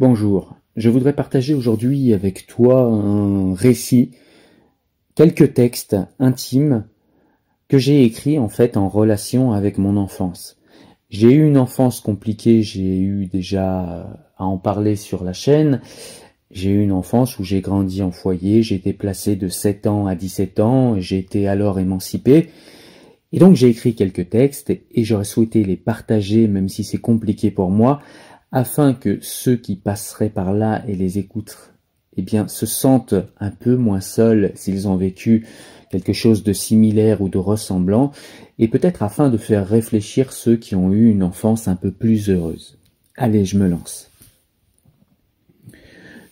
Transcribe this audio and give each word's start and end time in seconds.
Bonjour, 0.00 0.54
je 0.76 0.90
voudrais 0.90 1.12
partager 1.12 1.54
aujourd'hui 1.54 2.14
avec 2.14 2.46
toi 2.46 2.82
un 2.82 3.52
récit, 3.52 4.12
quelques 5.16 5.54
textes 5.54 5.96
intimes 6.20 6.84
que 7.66 7.78
j'ai 7.78 8.04
écrits 8.04 8.38
en 8.38 8.48
fait 8.48 8.76
en 8.76 8.88
relation 8.88 9.50
avec 9.50 9.76
mon 9.76 9.96
enfance. 9.96 10.56
J'ai 11.10 11.32
eu 11.32 11.44
une 11.44 11.58
enfance 11.58 11.98
compliquée, 11.98 12.62
j'ai 12.62 13.00
eu 13.00 13.26
déjà 13.26 14.22
à 14.36 14.44
en 14.44 14.56
parler 14.56 14.94
sur 14.94 15.24
la 15.24 15.32
chaîne. 15.32 15.80
J'ai 16.52 16.70
eu 16.70 16.80
une 16.80 16.92
enfance 16.92 17.40
où 17.40 17.42
j'ai 17.42 17.60
grandi 17.60 18.00
en 18.00 18.12
foyer, 18.12 18.62
j'ai 18.62 18.76
été 18.76 18.92
placé 18.92 19.34
de 19.34 19.48
7 19.48 19.88
ans 19.88 20.06
à 20.06 20.14
17 20.14 20.60
ans, 20.60 21.00
j'ai 21.00 21.18
été 21.18 21.48
alors 21.48 21.80
émancipé. 21.80 22.50
Et 23.32 23.40
donc 23.40 23.56
j'ai 23.56 23.66
écrit 23.68 23.96
quelques 23.96 24.30
textes 24.30 24.70
et 24.70 25.02
j'aurais 25.02 25.24
souhaité 25.24 25.64
les 25.64 25.76
partager 25.76 26.46
même 26.46 26.68
si 26.68 26.84
c'est 26.84 26.98
compliqué 26.98 27.50
pour 27.50 27.72
moi 27.72 28.00
afin 28.52 28.94
que 28.94 29.18
ceux 29.20 29.56
qui 29.56 29.76
passeraient 29.76 30.30
par 30.30 30.52
là 30.52 30.82
et 30.88 30.94
les 30.94 31.18
écoutent, 31.18 31.72
eh 32.16 32.22
bien, 32.22 32.48
se 32.48 32.66
sentent 32.66 33.14
un 33.38 33.50
peu 33.50 33.76
moins 33.76 34.00
seuls 34.00 34.52
s'ils 34.54 34.88
ont 34.88 34.96
vécu 34.96 35.46
quelque 35.90 36.12
chose 36.12 36.42
de 36.42 36.52
similaire 36.52 37.22
ou 37.22 37.28
de 37.28 37.38
ressemblant, 37.38 38.12
et 38.58 38.68
peut-être 38.68 39.02
afin 39.02 39.30
de 39.30 39.38
faire 39.38 39.66
réfléchir 39.66 40.32
ceux 40.32 40.56
qui 40.56 40.74
ont 40.74 40.92
eu 40.92 41.10
une 41.10 41.22
enfance 41.22 41.68
un 41.68 41.76
peu 41.76 41.90
plus 41.90 42.28
heureuse. 42.28 42.78
Allez, 43.16 43.44
je 43.44 43.56
me 43.56 43.68
lance. 43.68 44.10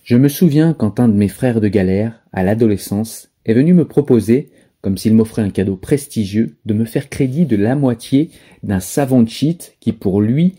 Je 0.02 0.16
me 0.16 0.28
souviens 0.28 0.72
quand 0.72 1.00
un 1.00 1.08
de 1.08 1.14
mes 1.14 1.28
frères 1.28 1.60
de 1.60 1.68
galère, 1.68 2.22
à 2.32 2.44
l'adolescence, 2.44 3.30
est 3.44 3.54
venu 3.54 3.74
me 3.74 3.86
proposer, 3.86 4.50
comme 4.80 4.98
s'il 4.98 5.14
m'offrait 5.14 5.42
un 5.42 5.50
cadeau 5.50 5.76
prestigieux, 5.76 6.56
de 6.64 6.74
me 6.74 6.84
faire 6.84 7.08
crédit 7.08 7.46
de 7.46 7.56
la 7.56 7.74
moitié 7.74 8.30
d'un 8.62 8.80
savant 8.80 9.26
cheat 9.26 9.76
qui 9.80 9.92
pour 9.92 10.20
lui 10.20 10.54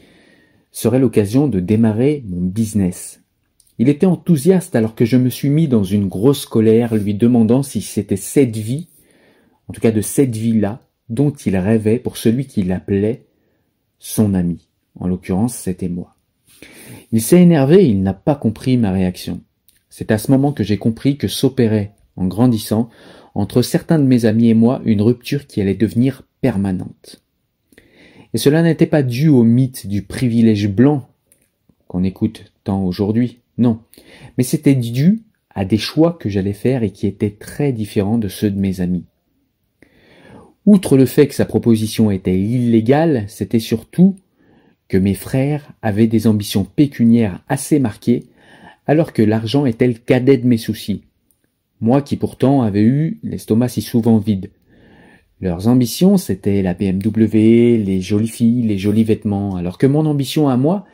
serait 0.71 0.99
l'occasion 0.99 1.47
de 1.47 1.59
démarrer 1.59 2.23
mon 2.27 2.41
business. 2.41 3.21
Il 3.79 3.89
était 3.89 4.05
enthousiaste 4.05 4.75
alors 4.75 4.95
que 4.95 5.05
je 5.05 5.17
me 5.17 5.29
suis 5.29 5.49
mis 5.49 5.67
dans 5.67 5.83
une 5.83 6.07
grosse 6.07 6.45
colère 6.45 6.95
lui 6.95 7.13
demandant 7.13 7.63
si 7.63 7.81
c'était 7.81 8.16
cette 8.16 8.57
vie, 8.57 8.88
en 9.67 9.73
tout 9.73 9.81
cas 9.81 9.91
de 9.91 10.01
cette 10.01 10.35
vie-là, 10.35 10.81
dont 11.09 11.31
il 11.31 11.56
rêvait 11.57 12.00
pour 12.00 12.17
celui 12.17 12.45
qu'il 12.45 12.72
appelait 12.72 13.25
son 14.00 14.33
ami. 14.33 14.67
En 15.00 15.07
l'occurrence, 15.07 15.56
c'était 15.56 15.89
moi. 15.89 16.16
Il 17.11 17.22
s'est 17.22 17.41
énervé 17.41 17.88
il 17.88 18.01
n'a 18.01 18.13
pas 18.13 18.35
compris 18.35 18.77
ma 18.77 18.91
réaction. 18.91 19.41
C'est 19.89 20.11
à 20.11 20.17
ce 20.17 20.31
moment 20.31 20.51
que 20.51 20.63
j'ai 20.63 20.77
compris 20.77 21.17
que 21.17 21.27
s'opérait, 21.27 21.94
en 22.16 22.25
grandissant, 22.25 22.89
entre 23.35 23.61
certains 23.61 24.00
de 24.00 24.03
mes 24.03 24.25
amis 24.25 24.50
et 24.50 24.53
moi, 24.53 24.81
une 24.85 25.01
rupture 25.01 25.47
qui 25.47 25.61
allait 25.61 25.75
devenir 25.75 26.23
permanente. 26.41 27.23
Et 28.33 28.38
cela 28.38 28.61
n'était 28.61 28.85
pas 28.85 29.03
dû 29.03 29.27
au 29.27 29.43
mythe 29.43 29.88
du 29.88 30.01
privilège 30.01 30.67
blanc 30.67 31.07
qu'on 31.88 32.03
écoute 32.03 32.51
tant 32.63 32.83
aujourd'hui, 32.83 33.39
non, 33.57 33.79
mais 34.38 34.43
c'était 34.43 34.75
dû 34.75 35.21
à 35.55 35.65
des 35.65 35.77
choix 35.77 36.17
que 36.19 36.29
j'allais 36.29 36.53
faire 36.53 36.83
et 36.83 36.91
qui 36.91 37.07
étaient 37.07 37.31
très 37.31 37.71
différents 37.71 38.17
de 38.17 38.27
ceux 38.27 38.51
de 38.51 38.59
mes 38.59 38.81
amis. 38.81 39.05
Outre 40.65 40.97
le 40.97 41.05
fait 41.05 41.27
que 41.27 41.33
sa 41.33 41.45
proposition 41.45 42.11
était 42.11 42.38
illégale, 42.38 43.23
c'était 43.27 43.59
surtout 43.59 44.15
que 44.88 44.97
mes 44.97 45.15
frères 45.15 45.71
avaient 45.81 46.07
des 46.07 46.27
ambitions 46.27 46.65
pécuniaires 46.65 47.41
assez 47.47 47.79
marquées, 47.79 48.25
alors 48.85 49.13
que 49.13 49.21
l'argent 49.21 49.65
était 49.65 49.88
le 49.88 49.94
cadet 49.94 50.38
de 50.38 50.47
mes 50.47 50.57
soucis. 50.57 51.03
Moi 51.79 52.01
qui 52.01 52.17
pourtant 52.17 52.61
avais 52.61 52.83
eu 52.83 53.19
l'estomac 53.23 53.69
si 53.69 53.81
souvent 53.81 54.17
vide. 54.17 54.49
Leurs 55.40 55.68
ambitions, 55.68 56.18
c'était 56.18 56.64
la 56.64 56.74
BMW, 56.74 57.78
les 57.78 58.02
jolies 58.02 58.28
filles, 58.28 58.64
les 58.64 58.80
jolis 58.80 59.03
vêtements, 59.03 59.56
alors 59.56 59.78
que 59.78 59.86
mon 59.86 60.06
ambition 60.08 60.50
à 60.50 60.58
moi, 60.58 60.86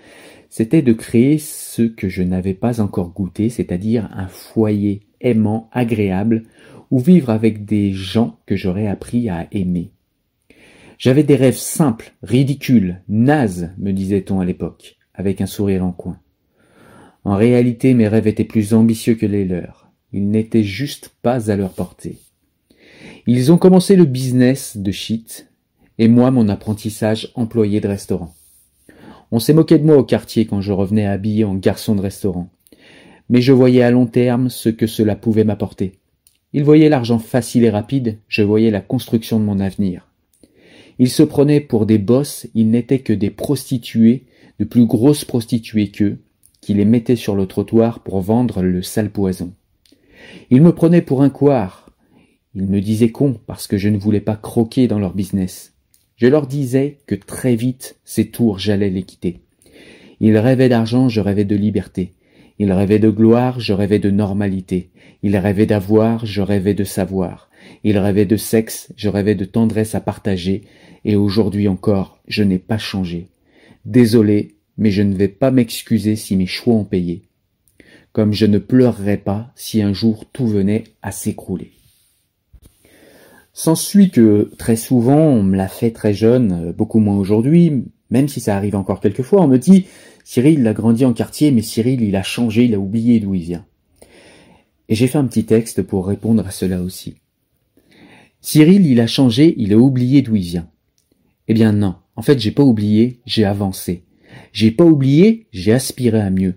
c'était 0.49 0.81
de 0.81 0.91
créer 0.91 1.37
ce 1.37 1.83
que 1.83 2.09
je 2.09 2.23
n'avais 2.23 2.53
pas 2.53 2.81
encore 2.81 3.13
goûté, 3.13 3.49
c'est-à-dire 3.49 4.09
un 4.13 4.27
foyer 4.27 5.01
aimant, 5.21 5.69
agréable, 5.71 6.43
ou 6.91 6.99
vivre 6.99 7.29
avec 7.29 7.65
des 7.65 7.93
gens 7.93 8.37
que 8.45 8.55
j'aurais 8.55 8.87
appris 8.87 9.29
à 9.29 9.47
aimer. 9.51 9.91
J'avais 10.99 11.23
des 11.23 11.35
rêves 11.35 11.57
simples, 11.57 12.13
ridicules, 12.21 13.01
nazes, 13.07 13.73
me 13.77 13.91
disait-on 13.91 14.41
à 14.41 14.45
l'époque, 14.45 14.97
avec 15.13 15.41
un 15.41 15.47
sourire 15.47 15.85
en 15.85 15.91
coin. 15.91 16.19
En 17.23 17.35
réalité, 17.35 17.93
mes 17.93 18.07
rêves 18.07 18.27
étaient 18.27 18.43
plus 18.43 18.73
ambitieux 18.73 19.15
que 19.15 19.25
les 19.25 19.45
leurs. 19.45 19.89
Ils 20.11 20.29
n'étaient 20.29 20.63
juste 20.63 21.15
pas 21.21 21.49
à 21.49 21.55
leur 21.55 21.73
portée. 21.73 22.19
Ils 23.25 23.53
ont 23.53 23.57
commencé 23.57 23.95
le 23.95 24.03
business 24.03 24.75
de 24.75 24.91
shit 24.91 25.47
et 25.97 26.09
moi 26.09 26.29
mon 26.29 26.49
apprentissage 26.49 27.31
employé 27.35 27.79
de 27.79 27.87
restaurant. 27.87 28.33
On 29.31 29.39
s'est 29.39 29.53
moqué 29.53 29.79
de 29.79 29.85
moi 29.85 29.95
au 29.95 30.03
quartier 30.03 30.45
quand 30.45 30.59
je 30.59 30.73
revenais 30.73 31.05
habillé 31.05 31.45
en 31.45 31.55
garçon 31.55 31.95
de 31.95 32.01
restaurant. 32.01 32.49
Mais 33.29 33.41
je 33.41 33.53
voyais 33.53 33.81
à 33.81 33.91
long 33.91 34.07
terme 34.07 34.49
ce 34.49 34.67
que 34.67 34.87
cela 34.87 35.15
pouvait 35.15 35.45
m'apporter. 35.45 35.93
Ils 36.51 36.65
voyaient 36.65 36.89
l'argent 36.89 37.17
facile 37.17 37.63
et 37.63 37.69
rapide, 37.69 38.17
je 38.27 38.43
voyais 38.43 38.71
la 38.71 38.81
construction 38.81 39.39
de 39.39 39.45
mon 39.45 39.61
avenir. 39.61 40.09
Ils 40.99 41.09
se 41.09 41.23
prenaient 41.23 41.61
pour 41.61 41.85
des 41.85 41.99
bosses, 41.99 42.47
ils 42.53 42.69
n'étaient 42.69 42.99
que 42.99 43.13
des 43.13 43.29
prostituées, 43.29 44.25
de 44.59 44.65
plus 44.65 44.85
grosses 44.85 45.23
prostituées 45.23 45.87
qu'eux, 45.87 46.19
qui 46.59 46.73
les 46.73 46.85
mettaient 46.85 47.15
sur 47.15 47.35
le 47.35 47.45
trottoir 47.45 48.01
pour 48.03 48.19
vendre 48.19 48.61
le 48.61 48.83
sale 48.83 49.09
poison. 49.09 49.53
Ils 50.49 50.61
me 50.61 50.75
prenaient 50.75 51.01
pour 51.01 51.23
un 51.23 51.29
couard, 51.29 51.82
ils 52.55 52.67
me 52.67 52.81
disaient 52.81 53.11
con 53.11 53.39
parce 53.47 53.67
que 53.67 53.77
je 53.77 53.89
ne 53.89 53.97
voulais 53.97 54.21
pas 54.21 54.35
croquer 54.35 54.87
dans 54.87 54.99
leur 54.99 55.13
business. 55.13 55.73
Je 56.17 56.27
leur 56.27 56.45
disais 56.45 56.99
que 57.07 57.15
très 57.15 57.55
vite 57.55 57.97
ces 58.05 58.29
tours 58.29 58.59
j'allais 58.59 58.89
les 58.89 59.03
quitter. 59.03 59.41
Ils 60.19 60.37
rêvaient 60.37 60.69
d'argent, 60.69 61.09
je 61.09 61.19
rêvais 61.19 61.45
de 61.45 61.55
liberté. 61.55 62.13
Ils 62.59 62.71
rêvaient 62.71 62.99
de 62.99 63.09
gloire, 63.09 63.59
je 63.59 63.73
rêvais 63.73 63.99
de 63.99 64.11
normalité. 64.11 64.89
Ils 65.23 65.37
rêvaient 65.37 65.65
d'avoir, 65.65 66.25
je 66.25 66.41
rêvais 66.41 66.75
de 66.75 66.83
savoir. 66.83 67.49
Ils 67.83 67.97
rêvaient 67.97 68.25
de 68.25 68.37
sexe, 68.37 68.93
je 68.95 69.09
rêvais 69.09 69.35
de 69.35 69.45
tendresse 69.45 69.95
à 69.95 70.01
partager, 70.01 70.61
et 71.05 71.15
aujourd'hui 71.15 71.67
encore, 71.67 72.19
je 72.27 72.43
n'ai 72.43 72.59
pas 72.59 72.77
changé. 72.77 73.27
Désolé, 73.85 74.55
mais 74.77 74.91
je 74.91 75.01
ne 75.01 75.15
vais 75.15 75.27
pas 75.27 75.51
m'excuser 75.51 76.15
si 76.15 76.35
mes 76.35 76.45
choix 76.45 76.75
ont 76.75 76.85
payé. 76.85 77.23
Comme 78.11 78.33
je 78.33 78.45
ne 78.45 78.59
pleurerai 78.59 79.17
pas 79.17 79.51
si 79.55 79.81
un 79.81 79.93
jour 79.93 80.25
tout 80.31 80.47
venait 80.47 80.83
à 81.01 81.11
s'écrouler. 81.11 81.71
S'ensuit 83.55 84.09
que 84.09 84.49
très 84.57 84.75
souvent, 84.75 85.19
on 85.19 85.43
me 85.43 85.55
l'a 85.55 85.67
fait 85.67 85.91
très 85.91 86.13
jeune, 86.15 86.69
euh, 86.69 86.73
beaucoup 86.73 86.99
moins 86.99 87.17
aujourd'hui, 87.17 87.83
même 88.09 88.27
si 88.27 88.39
ça 88.39 88.57
arrive 88.57 88.75
encore 88.75 88.99
quelquefois, 88.99 89.43
on 89.43 89.47
me 89.47 89.59
dit 89.59 89.85
Cyril 90.23 90.59
il 90.59 90.67
a 90.67 90.73
grandi 90.73 91.05
en 91.05 91.13
quartier, 91.13 91.51
mais 91.51 91.61
Cyril 91.61 92.01
il 92.01 92.15
a 92.15 92.23
changé, 92.23 92.65
il 92.65 92.73
a 92.73 92.79
oublié 92.79 93.19
d'où 93.19 93.35
il 93.35 93.43
vient. 93.43 93.65
Et 94.89 94.95
j'ai 94.95 95.05
fait 95.05 95.19
un 95.19 95.25
petit 95.25 95.45
texte 95.45 95.83
pour 95.83 96.07
répondre 96.07 96.45
à 96.45 96.49
cela 96.49 96.81
aussi. 96.81 97.15
Cyril 98.41 98.87
il 98.87 98.99
a 98.99 99.07
changé, 99.07 99.53
il 99.57 99.71
a 99.71 99.77
oublié 99.77 100.23
d'où 100.23 100.35
il 100.35 100.43
vient. 100.43 100.69
Eh 101.47 101.53
bien 101.53 101.73
non, 101.73 101.95
en 102.15 102.23
fait 102.23 102.39
j'ai 102.39 102.51
pas 102.51 102.63
oublié, 102.63 103.19
j'ai 103.27 103.45
avancé. 103.45 104.03
J'ai 104.51 104.71
pas 104.71 104.85
oublié, 104.85 105.45
j'ai 105.51 105.73
aspiré 105.73 106.19
à 106.19 106.31
mieux. 106.31 106.55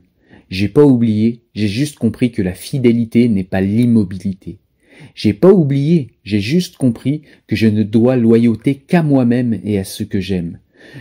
J'ai 0.49 0.69
pas 0.69 0.85
oublié, 0.85 1.43
j'ai 1.55 1.69
juste 1.69 1.99
compris 1.99 2.33
que 2.33 2.41
la 2.41 2.55
fidélité 2.55 3.29
n'est 3.29 3.45
pas 3.45 3.61
l'immobilité. 3.61 4.61
J'ai 5.15 5.33
pas 5.33 5.53
oublié, 5.53 6.11
j'ai 6.25 6.41
juste 6.41 6.77
compris 6.77 7.23
que 7.47 7.57
je 7.57 7.67
ne 7.67 7.83
dois 7.83 8.17
loyauté 8.17 8.75
qu'à 8.75 9.03
moi-même 9.03 9.61
et 9.65 9.79
à 9.79 9.85
ce 9.85 10.03
que 10.03 10.21
j'aime. 10.21 10.59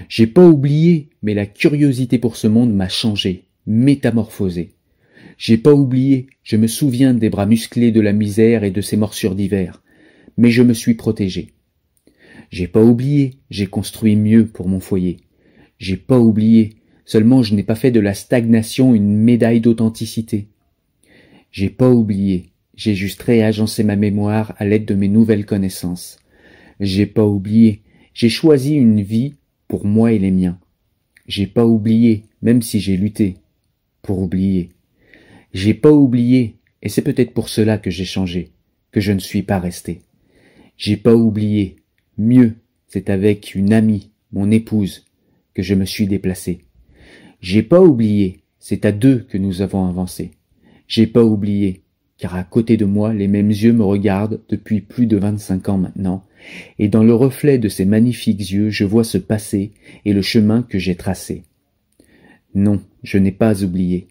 J'ai 0.10 0.28
pas 0.28 0.46
oublié, 0.48 1.10
mais 1.22 1.34
la 1.34 1.46
curiosité 1.46 2.18
pour 2.18 2.38
ce 2.38 2.48
monde 2.48 2.74
m'a 2.74 2.90
changé, 2.90 3.46
métamorphosé. 3.68 4.72
J'ai 5.38 5.58
pas 5.58 5.74
oublié, 5.74 6.28
je 6.44 6.56
me 6.56 6.68
souviens 6.68 7.14
des 7.14 7.30
bras 7.30 7.46
musclés 7.46 7.92
de 7.92 8.02
la 8.02 8.14
misère 8.14 8.64
et 8.64 8.72
de 8.72 8.82
ses 8.82 8.98
morsures 8.98 9.36
d'hiver, 9.36 9.82
mais 10.38 10.50
je 10.50 10.64
me 10.64 10.74
suis 10.74 10.94
protégé. 10.94 11.54
J'ai 12.52 12.68
pas 12.68 12.84
oublié, 12.84 13.36
j'ai 13.50 13.68
construit 13.68 14.16
mieux 14.16 14.46
pour 14.46 14.70
mon 14.70 14.80
foyer. 14.80 15.18
J'ai 15.78 15.98
pas 15.98 16.20
oublié, 16.20 16.76
seulement 17.04 17.44
je 17.44 17.54
n'ai 17.54 17.64
pas 17.64 17.76
fait 17.76 17.92
de 17.92 18.00
la 18.00 18.14
stagnation 18.14 18.96
une 18.96 19.14
médaille 19.14 19.62
d'authenticité. 19.62 20.48
J'ai 21.52 21.70
pas 21.70 21.90
oublié, 21.90 22.52
j'ai 22.76 22.96
juste 22.96 23.22
réagencé 23.22 23.84
ma 23.84 23.96
mémoire 23.96 24.54
à 24.58 24.66
l'aide 24.66 24.86
de 24.86 24.96
mes 24.96 25.08
nouvelles 25.08 25.46
connaissances. 25.46 26.18
J'ai 26.80 27.06
pas 27.06 27.26
oublié. 27.26 27.82
J'ai 28.14 28.30
choisi 28.30 28.76
une 28.76 29.02
vie 29.02 29.36
pour 29.68 29.86
moi 29.86 30.12
et 30.12 30.20
les 30.20 30.32
miens. 30.32 30.60
J'ai 31.28 31.48
pas 31.48 31.66
oublié, 31.66 32.26
même 32.42 32.62
si 32.62 32.80
j'ai 32.80 32.98
lutté 32.98 33.36
pour 34.02 34.20
oublier. 34.20 34.70
J'ai 35.54 35.74
pas 35.74 35.92
oublié, 35.92 36.58
et 36.82 36.90
c'est 36.90 37.02
peut-être 37.02 37.34
pour 37.34 37.50
cela 37.50 37.78
que 37.78 37.90
j'ai 37.90 38.06
changé, 38.06 38.52
que 38.92 39.00
je 39.00 39.14
ne 39.14 39.20
suis 39.20 39.42
pas 39.42 39.60
resté. 39.60 40.02
J'ai 40.78 40.98
pas 40.98 41.16
oublié. 41.16 41.78
Mieux, 42.18 42.56
c'est 42.88 43.10
avec 43.10 43.56
une 43.56 43.74
amie, 43.74 44.12
mon 44.32 44.52
épouse, 44.52 45.06
que 45.54 45.64
je 45.64 45.74
me 45.74 45.86
suis 45.86 46.08
déplacé. 46.08 46.60
J'ai 47.42 47.64
pas 47.64 47.82
oublié, 47.82 48.42
c'est 48.60 48.86
à 48.86 48.92
deux 48.92 49.20
que 49.30 49.38
nous 49.38 49.62
avons 49.62 49.88
avancé. 49.88 50.32
J'ai 50.88 51.08
pas 51.08 51.24
oublié, 51.24 51.82
car 52.18 52.36
à 52.36 52.44
côté 52.44 52.78
de 52.78 52.86
moi 52.86 53.14
les 53.14 53.28
mêmes 53.28 53.50
yeux 53.50 53.74
me 53.74 53.84
regardent 53.84 54.42
depuis 54.50 54.82
plus 54.82 55.06
de 55.06 55.18
vingt-cinq 55.18 55.70
ans 55.70 55.78
maintenant, 55.78 56.24
et 56.80 56.88
dans 56.88 57.04
le 57.04 57.14
reflet 57.14 57.58
de 57.58 57.70
ces 57.70 57.86
magnifiques 57.86 58.52
yeux 58.52 58.70
je 58.70 58.86
vois 58.86 59.04
ce 59.04 59.18
passé 59.18 59.72
et 60.06 60.14
le 60.14 60.22
chemin 60.22 60.64
que 60.64 60.80
j'ai 60.80 60.96
tracé. 60.96 61.44
Non, 62.54 62.82
je 63.04 63.18
n'ai 63.18 63.34
pas 63.34 63.64
oublié. 63.64 64.08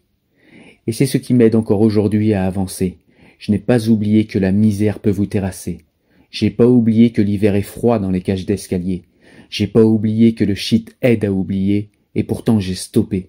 Et 0.86 0.92
c'est 0.92 1.06
ce 1.06 1.16
qui 1.16 1.32
m'aide 1.32 1.54
encore 1.54 1.80
aujourd'hui 1.80 2.34
à 2.34 2.44
avancer. 2.44 2.98
Je 3.38 3.50
n'ai 3.52 3.58
pas 3.58 3.88
oublié 3.88 4.26
que 4.26 4.38
la 4.38 4.52
misère 4.52 5.00
peut 5.00 5.10
vous 5.10 5.26
terrasser. 5.26 5.78
J'ai 6.30 6.50
pas 6.50 6.66
oublié 6.66 7.10
que 7.10 7.22
l'hiver 7.22 7.54
est 7.54 7.62
froid 7.62 7.98
dans 7.98 8.10
les 8.10 8.20
cages 8.20 8.44
d'escalier. 8.44 9.04
J'ai 9.48 9.66
pas 9.66 9.84
oublié 9.84 10.34
que 10.34 10.44
le 10.44 10.54
shit 10.54 10.96
aide 11.00 11.24
à 11.24 11.32
oublier, 11.32 11.90
et 12.14 12.22
pourtant 12.22 12.60
j'ai 12.60 12.74
stoppé. 12.74 13.28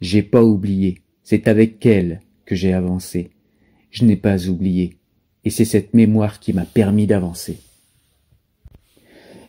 J'ai 0.00 0.22
pas 0.22 0.42
oublié. 0.42 0.98
C'est 1.22 1.48
avec 1.48 1.84
elle 1.86 2.20
que 2.44 2.54
j'ai 2.54 2.72
avancé. 2.72 3.30
Je 3.94 4.04
n'ai 4.04 4.16
pas 4.16 4.48
oublié. 4.48 4.96
Et 5.44 5.50
c'est 5.50 5.64
cette 5.64 5.94
mémoire 5.94 6.40
qui 6.40 6.52
m'a 6.52 6.64
permis 6.64 7.06
d'avancer. 7.06 7.60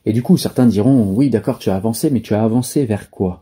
Et 0.05 0.13
du 0.13 0.21
coup, 0.21 0.37
certains 0.37 0.67
diront, 0.67 1.11
oui, 1.15 1.31
d'accord, 1.31 1.57
tu 1.57 1.71
as 1.71 1.75
avancé, 1.75 2.11
mais 2.11 2.21
tu 2.21 2.35
as 2.35 2.43
avancé 2.43 2.85
vers 2.85 3.09
quoi? 3.09 3.41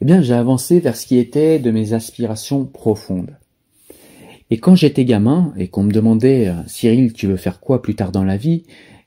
Eh 0.00 0.04
bien, 0.04 0.20
j'ai 0.20 0.34
avancé 0.34 0.80
vers 0.80 0.96
ce 0.96 1.06
qui 1.06 1.16
était 1.16 1.60
de 1.60 1.70
mes 1.70 1.92
aspirations 1.92 2.64
profondes. 2.64 3.36
Et 4.50 4.58
quand 4.58 4.74
j'étais 4.74 5.04
gamin, 5.04 5.54
et 5.56 5.68
qu'on 5.68 5.84
me 5.84 5.92
demandait, 5.92 6.48
euh, 6.48 6.54
Cyril, 6.66 7.12
tu 7.12 7.28
veux 7.28 7.36
faire 7.36 7.60
quoi 7.60 7.80
plus 7.80 7.94
tard 7.94 8.10
dans 8.10 8.24
la 8.24 8.36
vie? 8.36 8.64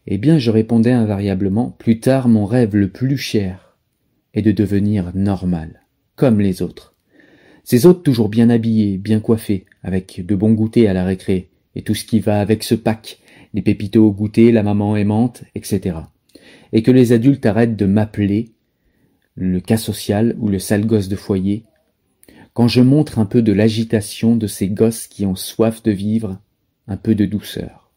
Eh 0.08 0.18
bien, 0.18 0.38
je 0.38 0.52
répondais 0.52 0.94
invariablement, 0.94 1.76
plus 1.78 2.00
tard, 2.00 2.30
mon 2.30 2.46
rêve 2.46 2.78
le 2.78 2.88
plus 2.88 3.18
cher 3.18 3.76
est 4.34 4.42
de 4.42 4.54
devenir 4.54 5.12
normal, 5.14 5.82
comme 6.16 6.40
les 6.40 6.62
autres. 6.62 6.95
Ces 7.66 7.86
autres 7.86 8.02
toujours 8.02 8.30
bien 8.30 8.50
habillés, 8.50 8.98
bien 8.98 9.20
coiffés, 9.20 9.66
avec 9.84 10.26
de 10.26 10.36
bons 10.36 10.54
goûters 10.54 10.90
à 10.90 10.94
la 10.94 11.04
récré, 11.04 11.50
et 11.76 11.82
tout 11.82 11.96
ce 11.96 12.06
qui 12.06 12.22
va 12.22 12.40
avec 12.40 12.64
ce 12.64 12.76
pack, 12.76 13.20
les 13.54 13.62
pépitos 13.62 14.08
au 14.08 14.12
goûter, 14.14 14.54
la 14.54 14.64
maman 14.64 14.96
aimante, 14.96 15.44
etc 15.56 15.96
et 16.76 16.84
que 16.84 16.92
les 16.92 17.14
adultes 17.14 17.46
arrêtent 17.46 17.78
de 17.78 17.86
m'appeler 17.86 18.50
le 19.36 19.60
cas 19.62 19.78
social 19.78 20.36
ou 20.40 20.50
le 20.50 20.60
sale 20.60 20.86
gosse 20.86 21.08
de 21.08 21.16
foyer, 21.16 21.64
quand 22.54 22.68
je 22.68 22.82
montre 22.82 23.18
un 23.18 23.26
peu 23.26 23.42
de 23.42 23.54
l'agitation 23.54 24.36
de 24.36 24.48
ces 24.48 24.68
gosses 24.68 25.08
qui 25.08 25.26
ont 25.26 25.36
soif 25.36 25.84
de 25.84 25.92
vivre, 25.92 26.40
un 26.88 26.98
peu 26.98 27.16
de 27.16 27.26
douceur. 27.26 27.92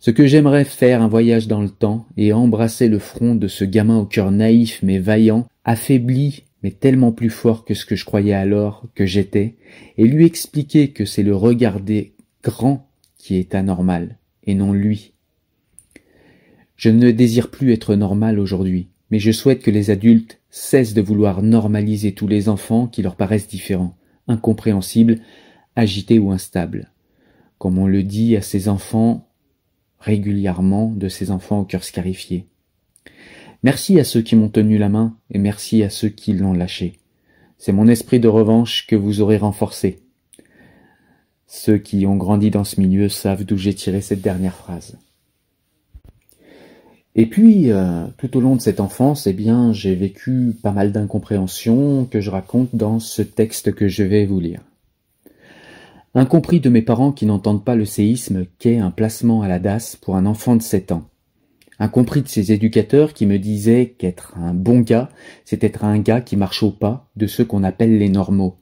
Ce 0.00 0.10
que 0.10 0.26
j'aimerais 0.26 0.64
faire 0.64 1.00
un 1.00 1.08
voyage 1.08 1.46
dans 1.46 1.60
le 1.60 1.68
temps 1.68 2.06
et 2.16 2.32
embrasser 2.32 2.88
le 2.88 2.98
front 2.98 3.34
de 3.34 3.48
ce 3.48 3.64
gamin 3.64 3.98
au 3.98 4.06
cœur 4.06 4.30
naïf 4.30 4.80
mais 4.82 4.98
vaillant, 4.98 5.46
affaibli 5.64 6.44
mais 6.62 6.70
tellement 6.70 7.12
plus 7.12 7.30
fort 7.30 7.64
que 7.64 7.74
ce 7.74 7.84
que 7.84 7.96
je 7.96 8.04
croyais 8.04 8.34
alors 8.34 8.84
que 8.94 9.06
j'étais, 9.06 9.56
et 9.98 10.06
lui 10.06 10.24
expliquer 10.24 10.88
que 10.90 11.04
c'est 11.04 11.22
le 11.22 11.34
regarder 11.34 12.14
grand 12.42 12.88
qui 13.18 13.36
est 13.36 13.54
anormal, 13.54 14.18
et 14.44 14.54
non 14.54 14.72
lui 14.72 15.12
je 16.82 16.90
ne 16.90 17.12
désire 17.12 17.48
plus 17.48 17.72
être 17.72 17.94
normal 17.94 18.40
aujourd'hui, 18.40 18.88
mais 19.12 19.20
je 19.20 19.30
souhaite 19.30 19.62
que 19.62 19.70
les 19.70 19.90
adultes 19.90 20.40
cessent 20.50 20.94
de 20.94 21.00
vouloir 21.00 21.40
normaliser 21.40 22.10
tous 22.10 22.26
les 22.26 22.48
enfants 22.48 22.88
qui 22.88 23.02
leur 23.02 23.14
paraissent 23.14 23.46
différents, 23.46 23.96
incompréhensibles, 24.26 25.20
agités 25.76 26.18
ou 26.18 26.32
instables. 26.32 26.90
Comme 27.58 27.78
on 27.78 27.86
le 27.86 28.02
dit 28.02 28.36
à 28.36 28.42
ces 28.42 28.68
enfants 28.68 29.28
régulièrement 30.00 30.90
de 30.90 31.08
ces 31.08 31.30
enfants 31.30 31.60
au 31.60 31.64
cœur 31.64 31.84
scarifié. 31.84 32.48
Merci 33.62 34.00
à 34.00 34.04
ceux 34.04 34.22
qui 34.22 34.34
m'ont 34.34 34.48
tenu 34.48 34.76
la 34.76 34.88
main 34.88 35.16
et 35.30 35.38
merci 35.38 35.82
à 35.82 35.90
ceux 35.90 36.08
qui 36.08 36.32
l'ont 36.32 36.52
lâché. 36.52 36.98
C'est 37.58 37.72
mon 37.72 37.86
esprit 37.86 38.18
de 38.18 38.26
revanche 38.26 38.86
que 38.88 38.96
vous 38.96 39.20
aurez 39.20 39.36
renforcé. 39.36 40.00
Ceux 41.46 41.78
qui 41.78 42.06
ont 42.06 42.16
grandi 42.16 42.50
dans 42.50 42.64
ce 42.64 42.80
milieu 42.80 43.08
savent 43.08 43.44
d'où 43.44 43.56
j'ai 43.56 43.74
tiré 43.74 44.00
cette 44.00 44.20
dernière 44.20 44.56
phrase. 44.56 44.98
Et 47.14 47.26
puis, 47.26 47.70
euh, 47.70 48.06
tout 48.16 48.36
au 48.36 48.40
long 48.40 48.56
de 48.56 48.60
cette 48.60 48.80
enfance, 48.80 49.26
eh 49.26 49.32
bien, 49.32 49.72
j'ai 49.72 49.94
vécu 49.94 50.56
pas 50.60 50.72
mal 50.72 50.90
d'incompréhensions 50.90 52.06
que 52.06 52.20
je 52.20 52.30
raconte 52.30 52.74
dans 52.74 52.98
ce 52.98 53.22
texte 53.22 53.74
que 53.74 53.86
je 53.86 54.02
vais 54.02 54.24
vous 54.24 54.40
lire. 54.40 54.62
Incompris 56.14 56.60
de 56.60 56.68
mes 56.68 56.82
parents 56.82 57.12
qui 57.12 57.26
n'entendent 57.26 57.64
pas 57.64 57.76
le 57.76 57.84
séisme 57.84 58.46
qu'est 58.58 58.78
un 58.78 58.90
placement 58.90 59.42
à 59.42 59.48
la 59.48 59.58
DAS 59.58 59.96
pour 60.00 60.16
un 60.16 60.26
enfant 60.26 60.56
de 60.56 60.62
7 60.62 60.92
ans. 60.92 61.11
Incompris 61.78 62.22
de 62.22 62.28
ces 62.28 62.52
éducateurs 62.52 63.12
qui 63.12 63.26
me 63.26 63.38
disaient 63.38 63.94
qu'être 63.98 64.34
un 64.36 64.54
bon 64.54 64.80
gars, 64.80 65.08
c'est 65.44 65.64
être 65.64 65.84
un 65.84 65.98
gars 65.98 66.20
qui 66.20 66.36
marche 66.36 66.62
au 66.62 66.70
pas 66.70 67.10
de 67.16 67.26
ceux 67.26 67.44
qu'on 67.44 67.64
appelle 67.64 67.98
les 67.98 68.08
normaux. 68.08 68.56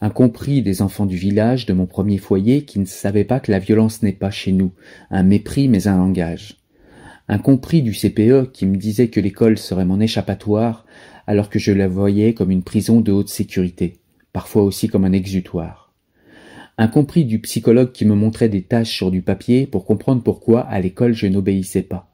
Incompris 0.00 0.62
des 0.62 0.82
enfants 0.82 1.06
du 1.06 1.16
village 1.16 1.66
de 1.66 1.72
mon 1.72 1.86
premier 1.86 2.18
foyer 2.18 2.64
qui 2.64 2.78
ne 2.78 2.84
savaient 2.84 3.24
pas 3.24 3.40
que 3.40 3.50
la 3.50 3.58
violence 3.58 4.02
n'est 4.02 4.12
pas 4.12 4.30
chez 4.30 4.52
nous, 4.52 4.72
un 5.10 5.22
mépris 5.22 5.68
mais 5.68 5.88
un 5.88 5.96
langage 5.96 6.64
un 7.28 7.38
compris 7.38 7.82
du 7.82 7.92
CPE 7.92 8.52
qui 8.52 8.66
me 8.66 8.76
disait 8.76 9.08
que 9.08 9.20
l'école 9.20 9.56
serait 9.56 9.86
mon 9.86 10.00
échappatoire, 10.00 10.84
alors 11.26 11.48
que 11.48 11.58
je 11.58 11.72
la 11.72 11.88
voyais 11.88 12.34
comme 12.34 12.50
une 12.50 12.62
prison 12.62 13.00
de 13.00 13.12
haute 13.12 13.30
sécurité, 13.30 14.00
parfois 14.32 14.62
aussi 14.62 14.88
comme 14.88 15.04
un 15.04 15.12
exutoire. 15.12 15.94
Un 16.76 16.88
compris 16.88 17.24
du 17.24 17.38
psychologue 17.40 17.92
qui 17.92 18.04
me 18.04 18.14
montrait 18.14 18.48
des 18.48 18.62
tâches 18.62 18.94
sur 18.94 19.10
du 19.10 19.22
papier 19.22 19.66
pour 19.66 19.86
comprendre 19.86 20.22
pourquoi 20.22 20.62
à 20.62 20.80
l'école 20.80 21.14
je 21.14 21.26
n'obéissais 21.26 21.82
pas. 21.82 22.13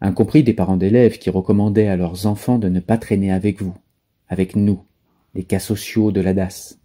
Un 0.00 0.12
compris 0.12 0.42
des 0.42 0.52
parents 0.52 0.76
d'élèves 0.76 1.18
qui 1.18 1.30
recommandaient 1.30 1.88
à 1.88 1.96
leurs 1.96 2.26
enfants 2.26 2.58
de 2.58 2.68
ne 2.68 2.80
pas 2.80 2.98
traîner 2.98 3.32
avec 3.32 3.62
vous, 3.62 3.74
avec 4.28 4.56
nous, 4.56 4.80
les 5.34 5.44
cas 5.44 5.58
sociaux 5.58 6.12
de 6.12 6.20
la 6.20 6.34
DAS. 6.34 6.78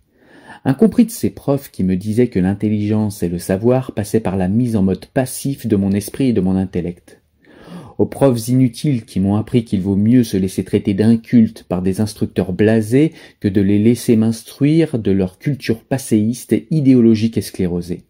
Un 0.64 0.74
compris 0.74 1.06
de 1.06 1.12
ces 1.12 1.30
profs 1.30 1.72
qui 1.72 1.84
me 1.84 1.96
disaient 1.96 2.28
que 2.28 2.40
l'intelligence 2.40 3.24
et 3.24 3.30
le 3.30 3.40
savoir 3.40 3.92
passaient 3.92 4.20
par 4.20 4.38
la 4.38 4.48
mise 4.48 4.76
en 4.76 4.84
mode 4.84 5.06
passif 5.08 5.68
de 5.68 5.76
mon 5.76 5.92
esprit 5.92 6.30
et 6.30 6.34
de 6.34 6.42
mon 6.42 6.56
intellect 6.56 7.22
aux 7.98 8.06
profs 8.06 8.48
inutiles 8.48 9.06
qui 9.06 9.20
m'ont 9.20 9.36
appris 9.36 9.64
qu'il 9.64 9.82
vaut 9.82 9.96
mieux 9.96 10.24
se 10.24 10.38
laisser 10.38 10.64
traiter 10.64 10.94
d'incultes 10.94 11.64
par 11.68 11.82
des 11.82 12.02
instructeurs 12.02 12.54
blasés 12.54 13.14
que 13.40 13.48
de 13.48 13.62
les 13.62 13.80
laisser 13.80 14.16
m'instruire 14.16 15.00
de 15.00 15.12
leur 15.12 15.40
culture 15.40 15.84
passéiste 15.84 16.54
et 16.54 16.68
idéologique 16.72 17.38
et 17.38 17.42
sclérosée. 17.42 18.04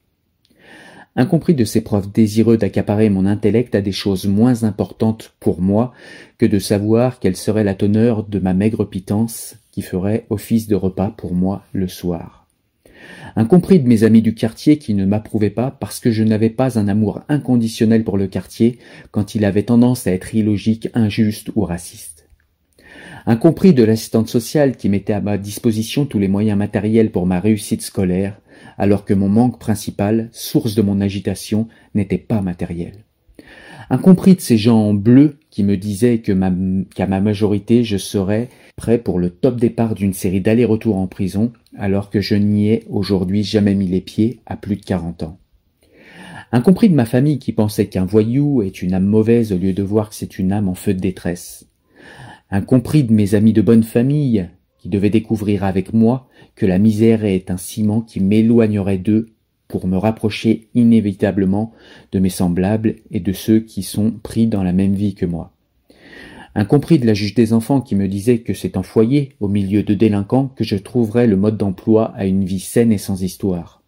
Incompris 1.16 1.54
de 1.54 1.64
ces 1.64 1.82
profs 1.82 2.12
désireux 2.12 2.58
d'accaparer 2.58 3.10
mon 3.10 3.26
intellect 3.26 3.74
à 3.76 3.82
des 3.82 3.94
choses 3.94 4.28
moins 4.28 4.64
importantes 4.64 5.34
pour 5.40 5.62
moi 5.62 5.94
que 6.38 6.46
de 6.46 6.60
savoir 6.60 7.20
quelle 7.20 7.38
serait 7.38 7.64
la 7.64 7.76
teneur 7.76 8.24
de 8.24 8.40
ma 8.40 8.54
maigre 8.54 8.84
pitance 8.84 9.56
qui 9.72 9.82
ferait 9.82 10.26
office 10.30 10.68
de 10.68 10.76
repas 10.76 11.14
pour 11.16 11.34
moi 11.34 11.64
le 11.72 11.88
soir 11.88 12.46
incompris 13.36 13.80
de 13.80 13.88
mes 13.88 14.04
amis 14.04 14.22
du 14.22 14.34
quartier 14.34 14.78
qui 14.78 14.94
ne 14.94 15.06
m'approuvaient 15.06 15.50
pas 15.50 15.72
parce 15.72 16.00
que 16.00 16.12
je 16.12 16.24
n'avais 16.24 16.50
pas 16.50 16.80
un 16.80 16.88
amour 16.88 17.22
inconditionnel 17.28 18.04
pour 18.04 18.18
le 18.18 18.28
quartier 18.28 18.80
quand 19.12 19.36
il 19.36 19.46
avait 19.46 19.64
tendance 19.64 20.08
à 20.08 20.12
être 20.12 20.34
illogique, 20.34 20.90
injuste 20.94 21.52
ou 21.56 21.62
raciste. 21.62 22.28
Incompris 23.26 23.74
de 23.74 23.84
l'assistante 23.84 24.30
sociale 24.30 24.78
qui 24.78 24.88
mettait 24.88 25.14
à 25.14 25.22
ma 25.22 25.38
disposition 25.38 26.06
tous 26.06 26.20
les 26.20 26.28
moyens 26.28 26.58
matériels 26.58 27.12
pour 27.12 27.26
ma 27.26 27.40
réussite 27.40 27.82
scolaire, 27.82 28.40
alors 28.78 29.06
que 29.06 29.14
mon 29.14 29.30
manque 29.30 29.60
principal, 29.60 30.30
source 30.32 30.76
de 30.76 30.82
mon 30.82 31.02
agitation, 31.02 31.68
n'était 31.94 32.18
pas 32.18 32.42
matériel. 32.42 33.06
Incompris 33.90 34.36
de 34.36 34.42
ces 34.42 34.58
gens 34.58 34.80
en 34.80 34.94
bleu 34.94 35.38
qui 35.52 35.64
me 35.64 35.78
disaient 35.78 36.18
que 36.20 36.34
qu'à 36.96 37.08
ma 37.08 37.22
majorité 37.22 37.84
je 37.84 37.98
serais 37.98 38.50
prêt 38.76 38.98
pour 38.98 39.20
le 39.20 39.30
top 39.30 39.58
départ 39.58 39.94
d'une 39.94 40.14
série 40.14 40.42
d'allers-retours 40.42 40.98
en 40.98 41.08
prison, 41.08 41.54
alors 41.78 42.10
que 42.10 42.20
je 42.20 42.36
n'y 42.36 42.70
ai 42.70 42.84
aujourd'hui 42.90 43.44
jamais 43.44 43.76
mis 43.76 43.88
les 43.88 44.02
pieds 44.02 44.40
à 44.46 44.58
plus 44.58 44.76
de 44.76 44.84
quarante 44.84 45.24
ans. 45.24 45.38
Incompris 46.52 46.90
de 46.90 46.96
ma 46.96 47.06
famille 47.06 47.40
qui 47.40 47.52
pensait 47.52 47.88
qu'un 47.88 48.06
voyou 48.06 48.62
est 48.62 48.82
une 48.82 48.94
âme 48.94 49.06
mauvaise 49.06 49.52
au 49.52 49.58
lieu 49.58 49.74
de 49.74 49.84
voir 49.84 50.10
que 50.10 50.16
c'est 50.16 50.40
une 50.40 50.52
âme 50.52 50.68
en 50.68 50.76
feu 50.76 50.94
de 50.94 51.00
détresse. 51.00 51.68
Incompris 52.50 53.04
de 53.04 53.14
mes 53.14 53.36
amis 53.36 53.54
de 53.54 53.62
bonne 53.62 53.84
famille 53.84 54.48
qui 54.86 54.90
devaient 54.90 55.10
découvrir 55.10 55.64
avec 55.64 55.94
moi 55.94 56.28
que 56.54 56.68
la 56.68 56.78
misère 56.78 57.26
est 57.26 57.50
un 57.50 57.58
ciment 57.58 58.02
qui 58.02 58.20
m'éloignerait 58.20 59.00
d'eux 59.00 59.30
pour 59.68 59.88
me 59.88 59.98
rapprocher 59.98 60.68
inévitablement 60.76 61.72
de 62.12 62.20
mes 62.20 62.30
semblables 62.30 62.98
et 63.10 63.20
de 63.20 63.34
ceux 63.34 63.62
qui 63.62 63.82
sont 63.82 64.12
pris 64.12 64.46
dans 64.46 64.62
la 64.62 64.74
même 64.74 64.94
vie 64.94 65.16
que 65.16 65.26
moi 65.26 65.54
incompris 66.54 67.00
de 67.00 67.08
la 67.08 67.16
juge 67.16 67.34
des 67.34 67.52
enfants 67.52 67.82
qui 67.82 67.96
me 67.96 68.08
disait 68.08 68.38
que 68.38 68.54
c'est 68.54 68.78
en 68.78 68.84
foyer, 68.84 69.34
au 69.40 69.48
milieu 69.48 69.82
de 69.82 69.96
délinquants, 69.96 70.52
que 70.56 70.64
je 70.64 70.76
trouverais 70.76 71.26
le 71.26 71.36
mode 71.36 71.58
d'emploi 71.58 72.14
à 72.16 72.26
une 72.26 72.46
vie 72.46 72.60
saine 72.60 72.92
et 72.92 73.00
sans 73.00 73.24
histoire. 73.24 73.82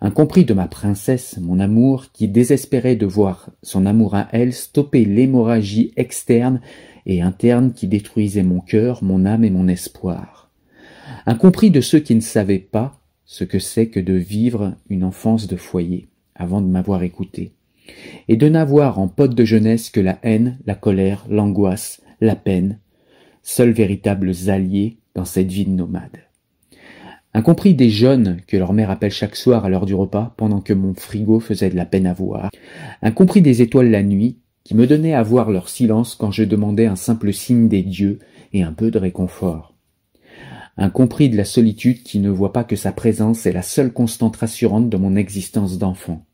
Incompris 0.00 0.44
de 0.44 0.54
ma 0.54 0.68
princesse, 0.68 1.38
mon 1.40 1.60
amour, 1.60 2.06
qui 2.12 2.28
désespérait 2.28 2.96
de 2.96 3.06
voir 3.06 3.50
son 3.62 3.86
amour 3.86 4.14
à 4.14 4.28
elle 4.32 4.52
stopper 4.52 5.04
l'hémorragie 5.04 5.92
externe 5.96 6.60
et 7.06 7.22
interne 7.22 7.72
qui 7.72 7.88
détruisait 7.88 8.42
mon 8.42 8.60
cœur, 8.60 9.02
mon 9.02 9.26
âme 9.26 9.44
et 9.44 9.50
mon 9.50 9.68
espoir. 9.68 10.50
Incompris 11.26 11.70
de 11.70 11.80
ceux 11.80 12.00
qui 12.00 12.14
ne 12.14 12.20
savaient 12.20 12.58
pas 12.58 13.00
ce 13.24 13.44
que 13.44 13.58
c'est 13.58 13.88
que 13.88 14.00
de 14.00 14.14
vivre 14.14 14.74
une 14.88 15.04
enfance 15.04 15.46
de 15.46 15.56
foyer, 15.56 16.08
avant 16.34 16.60
de 16.60 16.66
m'avoir 16.66 17.02
écouté 17.02 17.52
et 18.28 18.36
de 18.36 18.48
n'avoir 18.48 18.98
en 18.98 19.08
pote 19.08 19.34
de 19.34 19.44
jeunesse 19.44 19.90
que 19.90 20.00
la 20.00 20.18
haine, 20.22 20.58
la 20.66 20.74
colère, 20.74 21.26
l'angoisse, 21.28 22.00
la 22.20 22.36
peine, 22.36 22.78
seuls 23.42 23.72
véritables 23.72 24.32
alliés 24.48 24.98
dans 25.14 25.24
cette 25.24 25.50
vie 25.50 25.64
de 25.64 25.70
nomade. 25.70 26.18
Incompris 27.34 27.74
des 27.74 27.88
jeunes 27.88 28.42
que 28.46 28.58
leur 28.58 28.74
mère 28.74 28.90
appelle 28.90 29.10
chaque 29.10 29.36
soir 29.36 29.64
à 29.64 29.70
l'heure 29.70 29.86
du 29.86 29.94
repas 29.94 30.34
pendant 30.36 30.60
que 30.60 30.74
mon 30.74 30.92
frigo 30.92 31.40
faisait 31.40 31.70
de 31.70 31.76
la 31.76 31.86
peine 31.86 32.06
à 32.06 32.12
voir, 32.12 32.50
incompris 33.00 33.40
des 33.40 33.62
étoiles 33.62 33.90
la 33.90 34.02
nuit 34.02 34.36
qui 34.64 34.74
me 34.74 34.86
donnaient 34.86 35.14
à 35.14 35.22
voir 35.22 35.50
leur 35.50 35.70
silence 35.70 36.14
quand 36.14 36.30
je 36.30 36.44
demandais 36.44 36.84
un 36.84 36.96
simple 36.96 37.32
signe 37.32 37.68
des 37.68 37.82
dieux 37.82 38.18
et 38.52 38.62
un 38.62 38.72
peu 38.72 38.90
de 38.90 38.98
réconfort. 38.98 39.74
un 40.76 40.90
compris 40.90 41.30
de 41.30 41.36
la 41.36 41.44
solitude 41.44 42.02
qui 42.02 42.18
ne 42.18 42.30
voit 42.30 42.52
pas 42.52 42.64
que 42.64 42.76
sa 42.76 42.92
présence 42.92 43.46
est 43.46 43.52
la 43.52 43.62
seule 43.62 43.92
constante 43.92 44.36
rassurante 44.36 44.90
de 44.90 44.96
mon 44.98 45.16
existence 45.16 45.78
d'enfant, 45.78 46.26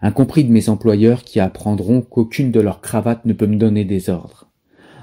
un 0.00 0.12
compris 0.12 0.44
de 0.44 0.52
mes 0.52 0.68
employeurs 0.68 1.24
qui 1.24 1.40
apprendront 1.40 2.02
qu'aucune 2.02 2.52
de 2.52 2.60
leurs 2.60 2.80
cravates 2.80 3.24
ne 3.24 3.32
peut 3.32 3.46
me 3.46 3.56
donner 3.56 3.84
des 3.84 4.10
ordres, 4.10 4.43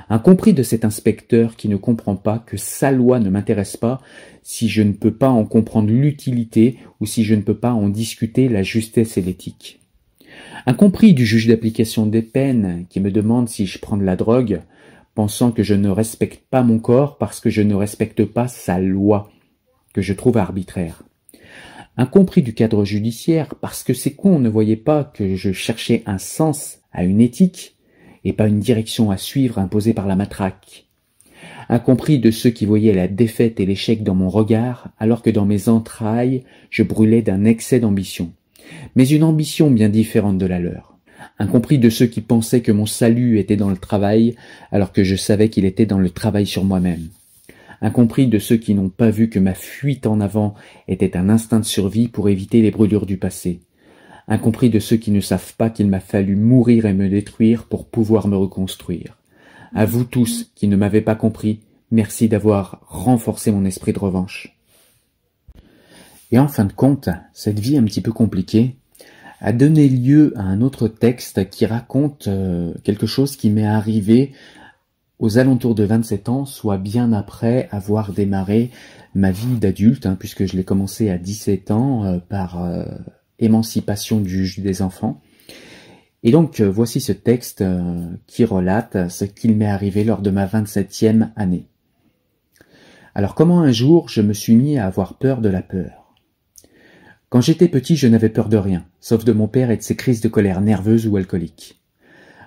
un 0.09 0.19
compris 0.19 0.53
de 0.53 0.63
cet 0.63 0.85
inspecteur 0.85 1.55
qui 1.55 1.69
ne 1.69 1.77
comprend 1.77 2.15
pas 2.15 2.39
que 2.39 2.57
sa 2.57 2.91
loi 2.91 3.19
ne 3.19 3.29
m'intéresse 3.29 3.77
pas 3.77 4.01
si 4.43 4.69
je 4.69 4.81
ne 4.81 4.93
peux 4.93 5.13
pas 5.13 5.29
en 5.29 5.45
comprendre 5.45 5.89
l'utilité 5.89 6.77
ou 6.99 7.05
si 7.05 7.23
je 7.23 7.35
ne 7.35 7.41
peux 7.41 7.57
pas 7.57 7.73
en 7.73 7.89
discuter 7.89 8.49
la 8.49 8.63
justesse 8.63 9.17
et 9.17 9.21
l'éthique. 9.21 9.79
Un 10.65 10.73
compris 10.73 11.13
du 11.13 11.25
juge 11.25 11.47
d'application 11.47 12.05
des 12.05 12.21
peines 12.21 12.85
qui 12.89 12.99
me 12.99 13.11
demande 13.11 13.49
si 13.49 13.65
je 13.65 13.79
prends 13.79 13.97
de 13.97 14.03
la 14.03 14.15
drogue, 14.15 14.61
pensant 15.15 15.51
que 15.51 15.63
je 15.63 15.73
ne 15.73 15.89
respecte 15.89 16.43
pas 16.49 16.63
mon 16.63 16.79
corps 16.79 17.17
parce 17.17 17.39
que 17.39 17.49
je 17.49 17.61
ne 17.61 17.75
respecte 17.75 18.25
pas 18.25 18.47
sa 18.47 18.79
loi, 18.79 19.29
que 19.93 20.01
je 20.01 20.13
trouve 20.13 20.37
arbitraire. 20.37 21.03
Un 21.97 22.05
compris 22.05 22.41
du 22.41 22.53
cadre 22.53 22.85
judiciaire 22.85 23.55
parce 23.55 23.83
que 23.83 23.93
ces 23.93 24.13
cons 24.13 24.39
ne 24.39 24.49
voyaient 24.49 24.77
pas 24.77 25.03
que 25.03 25.35
je 25.35 25.51
cherchais 25.51 26.03
un 26.05 26.17
sens 26.17 26.79
à 26.91 27.03
une 27.03 27.21
éthique 27.21 27.75
et 28.23 28.33
pas 28.33 28.47
une 28.47 28.59
direction 28.59 29.11
à 29.11 29.17
suivre 29.17 29.59
imposée 29.59 29.93
par 29.93 30.07
la 30.07 30.15
matraque. 30.15 30.85
Incompris 31.69 32.19
de 32.19 32.31
ceux 32.31 32.49
qui 32.49 32.65
voyaient 32.65 32.93
la 32.93 33.07
défaite 33.07 33.59
et 33.59 33.65
l'échec 33.65 34.03
dans 34.03 34.15
mon 34.15 34.29
regard, 34.29 34.89
alors 34.99 35.21
que 35.21 35.29
dans 35.29 35.45
mes 35.45 35.69
entrailles 35.69 36.43
je 36.69 36.83
brûlais 36.83 37.21
d'un 37.21 37.45
excès 37.45 37.79
d'ambition, 37.79 38.33
mais 38.95 39.07
une 39.07 39.23
ambition 39.23 39.71
bien 39.71 39.89
différente 39.89 40.37
de 40.37 40.45
la 40.45 40.59
leur. 40.59 40.97
Incompris 41.39 41.79
de 41.79 41.89
ceux 41.89 42.07
qui 42.07 42.21
pensaient 42.21 42.61
que 42.61 42.71
mon 42.71 42.85
salut 42.85 43.39
était 43.39 43.55
dans 43.55 43.69
le 43.69 43.77
travail, 43.77 44.35
alors 44.71 44.91
que 44.91 45.03
je 45.03 45.15
savais 45.15 45.49
qu'il 45.49 45.65
était 45.65 45.85
dans 45.85 45.99
le 45.99 46.09
travail 46.09 46.45
sur 46.45 46.63
moi-même. 46.63 47.09
Incompris 47.81 48.27
de 48.27 48.37
ceux 48.37 48.57
qui 48.57 48.75
n'ont 48.75 48.89
pas 48.89 49.09
vu 49.09 49.29
que 49.29 49.39
ma 49.39 49.55
fuite 49.55 50.05
en 50.05 50.19
avant 50.19 50.53
était 50.87 51.17
un 51.17 51.29
instinct 51.29 51.59
de 51.59 51.65
survie 51.65 52.07
pour 52.07 52.29
éviter 52.29 52.61
les 52.61 52.69
brûlures 52.69 53.07
du 53.07 53.17
passé, 53.17 53.61
incompris 54.31 54.69
de 54.69 54.79
ceux 54.79 54.95
qui 54.95 55.11
ne 55.11 55.19
savent 55.19 55.53
pas 55.55 55.69
qu'il 55.69 55.87
m'a 55.87 55.99
fallu 55.99 56.37
mourir 56.37 56.85
et 56.85 56.93
me 56.93 57.09
détruire 57.09 57.65
pour 57.65 57.85
pouvoir 57.85 58.29
me 58.29 58.37
reconstruire. 58.37 59.17
À 59.75 59.85
vous 59.85 60.05
tous 60.05 60.49
qui 60.55 60.69
ne 60.69 60.77
m'avez 60.77 61.01
pas 61.01 61.15
compris, 61.15 61.59
merci 61.91 62.29
d'avoir 62.29 62.79
renforcé 62.87 63.51
mon 63.51 63.65
esprit 63.65 63.91
de 63.91 63.99
revanche. 63.99 64.57
Et 66.31 66.39
en 66.39 66.47
fin 66.47 66.63
de 66.63 66.71
compte, 66.71 67.09
cette 67.33 67.59
vie 67.59 67.77
un 67.77 67.83
petit 67.83 67.99
peu 67.99 68.13
compliquée 68.13 68.77
a 69.41 69.51
donné 69.51 69.89
lieu 69.89 70.33
à 70.37 70.43
un 70.43 70.61
autre 70.61 70.87
texte 70.87 71.49
qui 71.49 71.65
raconte 71.65 72.27
euh, 72.27 72.73
quelque 72.83 73.07
chose 73.07 73.35
qui 73.35 73.49
m'est 73.49 73.65
arrivé 73.65 74.31
aux 75.19 75.39
alentours 75.39 75.75
de 75.75 75.83
27 75.83 76.29
ans, 76.29 76.45
soit 76.45 76.77
bien 76.77 77.11
après 77.11 77.67
avoir 77.71 78.13
démarré 78.13 78.71
ma 79.13 79.31
vie 79.31 79.57
d'adulte, 79.59 80.05
hein, 80.05 80.15
puisque 80.17 80.45
je 80.45 80.55
l'ai 80.55 80.63
commencé 80.63 81.09
à 81.09 81.17
17 81.17 81.71
ans 81.71 82.05
euh, 82.05 82.17
par 82.19 82.63
euh, 82.63 82.85
émancipation 83.41 84.21
du 84.21 84.29
juge 84.29 84.59
des 84.59 84.81
enfants. 84.81 85.21
Et 86.23 86.31
donc 86.31 86.59
euh, 86.59 86.69
voici 86.69 87.01
ce 87.01 87.11
texte 87.11 87.61
euh, 87.61 88.05
qui 88.27 88.45
relate 88.45 89.09
ce 89.09 89.25
qu'il 89.25 89.55
m'est 89.55 89.65
arrivé 89.65 90.03
lors 90.03 90.21
de 90.21 90.29
ma 90.29 90.45
27e 90.45 91.31
année. 91.35 91.67
Alors 93.13 93.35
comment 93.35 93.61
un 93.61 93.71
jour 93.71 94.07
je 94.07 94.21
me 94.21 94.33
suis 94.33 94.55
mis 94.55 94.77
à 94.77 94.85
avoir 94.85 95.17
peur 95.17 95.41
de 95.41 95.49
la 95.49 95.61
peur? 95.61 96.13
Quand 97.29 97.41
j'étais 97.41 97.67
petit 97.67 97.95
je 97.95 98.07
n'avais 98.07 98.29
peur 98.29 98.49
de 98.49 98.57
rien, 98.57 98.85
sauf 98.99 99.25
de 99.25 99.33
mon 99.33 99.47
père 99.47 99.71
et 99.71 99.77
de 99.77 99.81
ses 99.81 99.95
crises 99.95 100.21
de 100.21 100.29
colère 100.29 100.61
nerveuses 100.61 101.07
ou 101.07 101.17
alcooliques. 101.17 101.81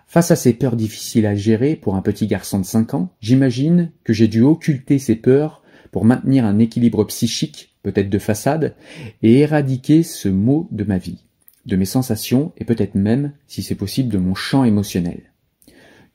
Face 0.06 0.30
à 0.30 0.36
ces 0.36 0.52
peurs 0.52 0.76
difficiles 0.76 1.26
à 1.26 1.34
gérer 1.34 1.74
pour 1.74 1.96
un 1.96 2.02
petit 2.02 2.26
garçon 2.26 2.60
de 2.60 2.64
5 2.64 2.94
ans, 2.94 3.10
j'imagine 3.20 3.90
que 4.04 4.12
j'ai 4.12 4.28
dû 4.28 4.42
occulter 4.42 4.98
ces 4.98 5.16
peurs 5.16 5.62
pour 5.90 6.04
maintenir 6.04 6.44
un 6.44 6.58
équilibre 6.58 7.04
psychique 7.04 7.73
peut-être 7.84 8.10
de 8.10 8.18
façade, 8.18 8.74
et 9.22 9.40
éradiquer 9.40 10.02
ce 10.02 10.28
mot 10.28 10.66
de 10.72 10.82
ma 10.82 10.98
vie, 10.98 11.24
de 11.66 11.76
mes 11.76 11.84
sensations 11.84 12.52
et 12.56 12.64
peut-être 12.64 12.96
même, 12.96 13.32
si 13.46 13.62
c'est 13.62 13.76
possible, 13.76 14.12
de 14.12 14.18
mon 14.18 14.34
champ 14.34 14.64
émotionnel. 14.64 15.32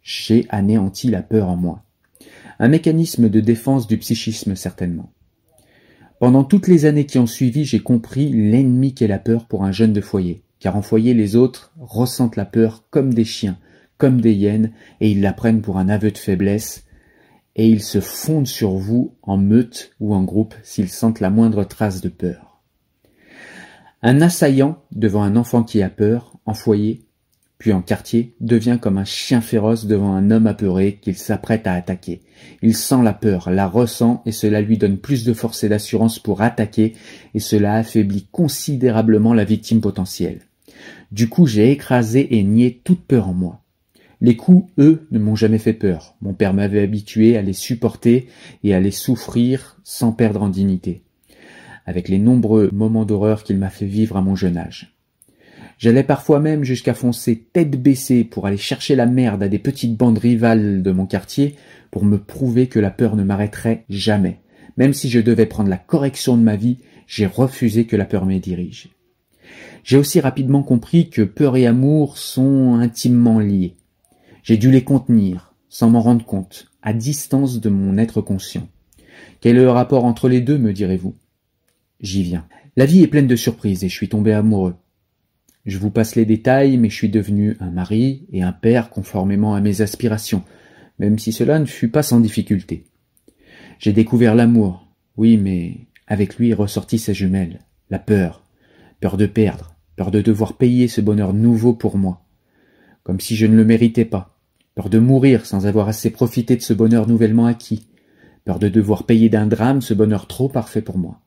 J'ai 0.02 0.46
anéanti 0.50 1.10
la 1.10 1.22
peur 1.22 1.48
en 1.48 1.56
moi. 1.56 1.84
Un 2.60 2.68
mécanisme 2.68 3.30
de 3.30 3.40
défense 3.40 3.88
du 3.88 3.98
psychisme 3.98 4.56
certainement. 4.56 5.14
Pendant 6.20 6.44
toutes 6.44 6.68
les 6.68 6.84
années 6.84 7.06
qui 7.06 7.20
ont 7.20 7.28
suivi, 7.28 7.64
j'ai 7.64 7.80
compris 7.80 8.30
l'ennemi 8.30 8.94
qu'est 8.94 9.08
la 9.08 9.20
peur 9.20 9.46
pour 9.48 9.64
un 9.64 9.72
jeune 9.72 9.94
de 9.94 10.02
foyer, 10.02 10.42
car 10.60 10.76
en 10.76 10.82
foyer 10.82 11.14
les 11.14 11.38
autres 11.38 11.72
ressentent 11.80 12.36
la 12.36 12.46
peur 12.46 12.84
comme 12.90 13.14
des 13.14 13.24
chiens, 13.24 13.58
comme 13.98 14.20
des 14.20 14.34
hyènes, 14.34 14.72
et 15.00 15.12
ils 15.12 15.22
la 15.22 15.34
prennent 15.34 15.62
pour 15.62 15.78
un 15.78 15.88
aveu 15.88 16.12
de 16.12 16.18
faiblesse, 16.18 16.84
et 17.56 17.68
ils 17.68 17.84
se 17.84 18.00
fondent 18.00 18.48
sur 18.48 18.72
vous 18.72 19.16
en 19.22 19.38
meute 19.38 19.92
ou 20.00 20.14
en 20.14 20.24
groupe 20.24 20.56
s'ils 20.64 20.90
sentent 20.90 21.20
la 21.20 21.30
moindre 21.30 21.64
trace 21.64 22.02
de 22.02 22.10
peur. 22.10 22.62
Un 24.02 24.22
assaillant 24.22 24.82
devant 24.92 25.24
un 25.24 25.36
enfant 25.36 25.64
qui 25.64 25.82
a 25.82 25.90
peur, 25.90 26.38
en 26.46 26.54
foyer, 26.54 27.06
puis 27.58 27.74
en 27.74 27.82
quartier, 27.82 28.34
devient 28.40 28.78
comme 28.82 28.98
un 28.98 29.04
chien 29.04 29.42
féroce 29.42 29.86
devant 29.86 30.14
un 30.14 30.32
homme 30.32 30.48
apeuré 30.48 31.00
qu'il 31.02 31.18
s'apprête 31.18 31.68
à 31.68 31.74
attaquer. 31.74 32.22
Il 32.62 32.74
sent 32.74 33.04
la 33.04 33.12
peur, 33.12 33.52
la 33.52 33.68
ressent, 33.68 34.24
et 34.26 34.32
cela 34.32 34.62
lui 34.62 34.78
donne 34.78 34.98
plus 34.98 35.26
de 35.26 35.34
force 35.34 35.66
et 35.66 35.70
d'assurance 35.70 36.20
pour 36.20 36.42
attaquer, 36.42 36.96
et 37.34 37.40
cela 37.40 37.76
affaiblit 37.76 38.28
considérablement 38.32 39.34
la 39.34 39.44
victime 39.44 39.82
potentielle. 39.82 40.40
Du 41.12 41.28
coup, 41.28 41.46
j'ai 41.46 41.72
écrasé 41.72 42.38
et 42.38 42.44
nié 42.44 42.80
toute 42.82 43.02
peur 43.02 43.28
en 43.28 43.34
moi. 43.34 43.62
Les 44.22 44.36
coups, 44.36 44.70
eux, 44.78 45.08
ne 45.12 45.20
m'ont 45.20 45.36
jamais 45.36 45.60
fait 45.60 45.74
peur. 45.74 46.16
Mon 46.22 46.34
père 46.34 46.54
m'avait 46.54 46.82
habitué 46.82 47.38
à 47.38 47.42
les 47.42 47.54
supporter 47.54 48.28
et 48.64 48.74
à 48.74 48.80
les 48.80 48.92
souffrir 48.92 49.80
sans 49.84 50.12
perdre 50.12 50.42
en 50.44 50.50
dignité, 50.50 51.04
avec 51.86 52.10
les 52.10 52.20
nombreux 52.20 52.70
moments 52.74 53.06
d'horreur 53.06 53.44
qu'il 53.44 53.58
m'a 53.58 53.70
fait 53.70 53.86
vivre 53.86 54.18
à 54.18 54.22
mon 54.22 54.36
jeune 54.36 54.58
âge. 54.58 54.94
J'allais 55.78 56.04
parfois 56.04 56.42
même 56.42 56.66
jusqu'à 56.66 56.94
foncer 56.94 57.48
tête 57.54 57.82
baissée 57.82 58.26
pour 58.26 58.46
aller 58.46 58.58
chercher 58.58 58.98
la 58.98 59.06
merde 59.06 59.44
à 59.44 59.48
des 59.48 59.60
petites 59.60 59.96
bandes 59.96 60.18
rivales 60.18 60.84
de 60.84 60.92
mon 60.92 61.06
quartier 61.06 61.56
pour 61.90 62.04
me 62.04 62.18
prouver 62.18 62.68
que 62.68 62.80
la 62.80 62.92
peur 62.92 63.16
ne 63.16 63.24
m'arrêterait 63.24 63.86
jamais. 63.90 64.42
Même 64.76 64.94
si 64.94 65.10
je 65.10 65.22
devais 65.22 65.46
prendre 65.46 65.70
la 65.70 65.78
correction 65.78 66.36
de 66.36 66.44
ma 66.44 66.58
vie, 66.58 66.80
j'ai 67.08 67.26
refusé 67.26 67.86
que 67.86 67.96
la 67.96 68.04
peur 68.04 68.26
me 68.26 68.38
dirige. 68.40 68.90
J'ai 69.86 69.96
aussi 69.96 70.20
rapidement 70.20 70.64
compris 70.64 71.10
que 71.10 71.22
peur 71.22 71.56
et 71.56 71.66
amour 71.66 72.18
sont 72.18 72.76
intimement 72.76 73.40
liés. 73.40 73.76
J'ai 74.44 74.58
dû 74.58 74.72
les 74.72 74.84
contenir, 74.84 75.54
sans 75.70 75.90
m'en 75.90 76.02
rendre 76.02 76.26
compte, 76.26 76.68
à 76.82 76.94
distance 76.94 77.60
de 77.60 77.70
mon 77.70 77.98
être 77.98 78.22
conscient. 78.22 78.68
Quel 79.42 79.58
est 79.58 79.62
le 79.62 79.70
rapport 79.70 80.06
entre 80.06 80.30
les 80.30 80.42
deux, 80.42 80.58
me 80.58 80.74
direz-vous? 80.74 81.16
J'y 82.00 82.24
viens. 82.24 82.46
La 82.76 82.86
vie 82.86 83.02
est 83.02 83.08
pleine 83.08 83.28
de 83.28 83.36
surprises 83.36 83.84
et 83.84 83.90
je 83.90 83.96
suis 83.96 84.10
tombé 84.10 84.32
amoureux. 84.32 84.76
Je 85.66 85.78
vous 85.78 85.92
passe 85.92 86.16
les 86.16 86.26
détails, 86.26 86.78
mais 86.78 86.90
je 86.90 86.96
suis 86.96 87.10
devenu 87.10 87.58
un 87.60 87.70
mari 87.70 88.26
et 88.32 88.42
un 88.42 88.54
père 88.54 88.90
conformément 88.90 89.56
à 89.56 89.62
mes 89.62 89.82
aspirations, 89.82 90.44
même 90.98 91.20
si 91.20 91.32
cela 91.32 91.60
ne 91.60 91.66
fut 91.66 91.90
pas 91.90 92.04
sans 92.04 92.20
difficulté. 92.20 92.86
J'ai 93.78 93.94
découvert 93.94 94.36
l'amour, 94.36 94.88
oui, 95.18 95.38
mais 95.38 95.88
avec 96.08 96.38
lui 96.38 96.50
est 96.50 96.56
ressorti 96.56 96.98
sa 96.98 97.14
jumelle, 97.14 97.60
la 97.90 98.00
peur, 98.00 98.44
peur 99.00 99.18
de 99.18 99.26
perdre, 99.26 99.76
peur 99.96 100.12
de 100.12 100.22
devoir 100.22 100.58
payer 100.58 100.88
ce 100.88 101.02
bonheur 101.02 101.34
nouveau 101.34 101.74
pour 101.74 101.98
moi, 101.98 102.26
comme 103.04 103.20
si 103.20 103.36
je 103.36 103.46
ne 103.46 103.56
le 103.56 103.66
méritais 103.66 104.06
pas, 104.06 104.38
peur 104.76 104.90
de 104.90 105.00
mourir 105.00 105.46
sans 105.46 105.66
avoir 105.66 105.88
assez 105.88 106.10
profité 106.10 106.56
de 106.56 106.62
ce 106.62 106.74
bonheur 106.74 107.08
nouvellement 107.08 107.46
acquis, 107.46 107.88
peur 108.46 108.60
de 108.60 108.70
devoir 108.70 109.06
payer 109.06 109.30
d'un 109.30 109.48
drame 109.48 109.82
ce 109.82 109.94
bonheur 109.94 110.28
trop 110.28 110.50
parfait 110.50 110.82
pour 110.82 110.98
moi. 110.98 111.22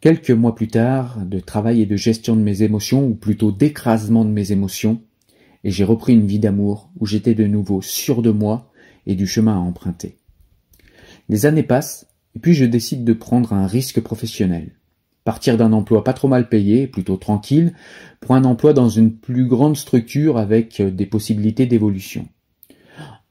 Quelques 0.00 0.30
mois 0.30 0.54
plus 0.54 0.68
tard, 0.68 1.24
de 1.24 1.40
travail 1.40 1.82
et 1.82 1.86
de 1.86 1.96
gestion 1.96 2.36
de 2.36 2.42
mes 2.42 2.62
émotions, 2.62 3.06
ou 3.06 3.14
plutôt 3.14 3.50
d'écrasement 3.50 4.24
de 4.24 4.30
mes 4.30 4.52
émotions, 4.52 5.00
et 5.64 5.70
j'ai 5.70 5.84
repris 5.84 6.12
une 6.12 6.26
vie 6.26 6.38
d'amour 6.38 6.90
où 7.00 7.06
j'étais 7.06 7.34
de 7.34 7.46
nouveau 7.46 7.82
sûr 7.82 8.22
de 8.22 8.30
moi 8.30 8.70
et 9.06 9.14
du 9.14 9.26
chemin 9.26 9.54
à 9.54 9.60
emprunter. 9.60 10.16
Les 11.28 11.46
années 11.46 11.62
passent, 11.62 12.06
et 12.36 12.38
puis 12.38 12.54
je 12.54 12.64
décide 12.64 13.04
de 13.04 13.12
prendre 13.12 13.52
un 13.52 13.66
risque 13.66 14.00
professionnel. 14.00 14.70
Partir 15.26 15.56
d'un 15.56 15.72
emploi 15.72 16.04
pas 16.04 16.12
trop 16.12 16.28
mal 16.28 16.48
payé, 16.48 16.86
plutôt 16.86 17.16
tranquille, 17.16 17.72
pour 18.20 18.36
un 18.36 18.44
emploi 18.44 18.72
dans 18.72 18.88
une 18.88 19.12
plus 19.12 19.48
grande 19.48 19.76
structure 19.76 20.38
avec 20.38 20.80
des 20.80 21.04
possibilités 21.04 21.66
d'évolution. 21.66 22.28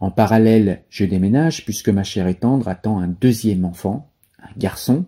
En 0.02 0.12
parallèle, 0.12 0.84
je 0.90 1.06
déménage 1.06 1.64
puisque 1.64 1.88
ma 1.88 2.04
chère 2.04 2.28
et 2.28 2.34
tendre 2.34 2.68
attend 2.68 3.00
un 3.00 3.08
deuxième 3.08 3.64
enfant, 3.64 4.12
un 4.40 4.50
garçon. 4.58 5.06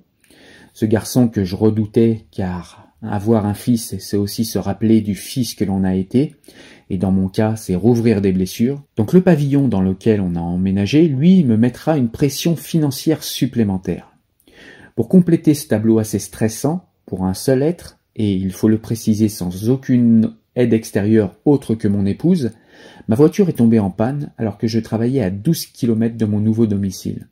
Ce 0.71 0.85
garçon 0.85 1.27
que 1.27 1.43
je 1.43 1.57
redoutais 1.57 2.25
car 2.31 2.87
avoir 3.01 3.45
un 3.45 3.53
fils, 3.53 3.97
c'est 3.99 4.15
aussi 4.15 4.45
se 4.45 4.57
rappeler 4.57 5.01
du 5.01 5.13
fils 5.13 5.55
que 5.55 5.65
l'on 5.65 5.83
a 5.83 5.93
été, 5.93 6.35
et 6.89 6.97
dans 6.97 7.11
mon 7.11 7.27
cas, 7.27 7.57
c'est 7.57 7.75
rouvrir 7.75 8.21
des 8.21 8.31
blessures. 8.31 8.81
Donc 8.95 9.11
le 9.11 9.19
pavillon 9.19 9.67
dans 9.67 9.81
lequel 9.81 10.21
on 10.21 10.35
a 10.35 10.39
emménagé, 10.39 11.09
lui, 11.09 11.43
me 11.43 11.57
mettra 11.57 11.97
une 11.97 12.11
pression 12.11 12.55
financière 12.55 13.23
supplémentaire. 13.23 14.16
Pour 14.97 15.07
compléter 15.07 15.53
ce 15.53 15.69
tableau 15.69 15.99
assez 15.99 16.19
stressant, 16.19 16.89
pour 17.05 17.23
un 17.23 17.33
seul 17.33 17.63
être, 17.63 17.99
et 18.17 18.33
il 18.33 18.51
faut 18.51 18.67
le 18.67 18.79
préciser 18.79 19.29
sans 19.29 19.69
aucune 19.69 20.33
aide 20.55 20.73
extérieure 20.73 21.37
autre 21.45 21.73
que 21.73 21.87
mon 21.87 22.05
épouse, 22.05 22.51
Ma 23.07 23.15
voiture 23.15 23.47
est 23.47 23.53
tombée 23.53 23.79
en 23.79 23.89
panne 23.89 24.31
alors 24.37 24.57
que 24.57 24.67
je 24.67 24.79
travaillais 24.79 25.21
à 25.21 25.29
12 25.29 25.67
kilomètres 25.67 26.17
de 26.17 26.25
mon 26.25 26.39
nouveau 26.39 26.67
domicile. 26.67 27.27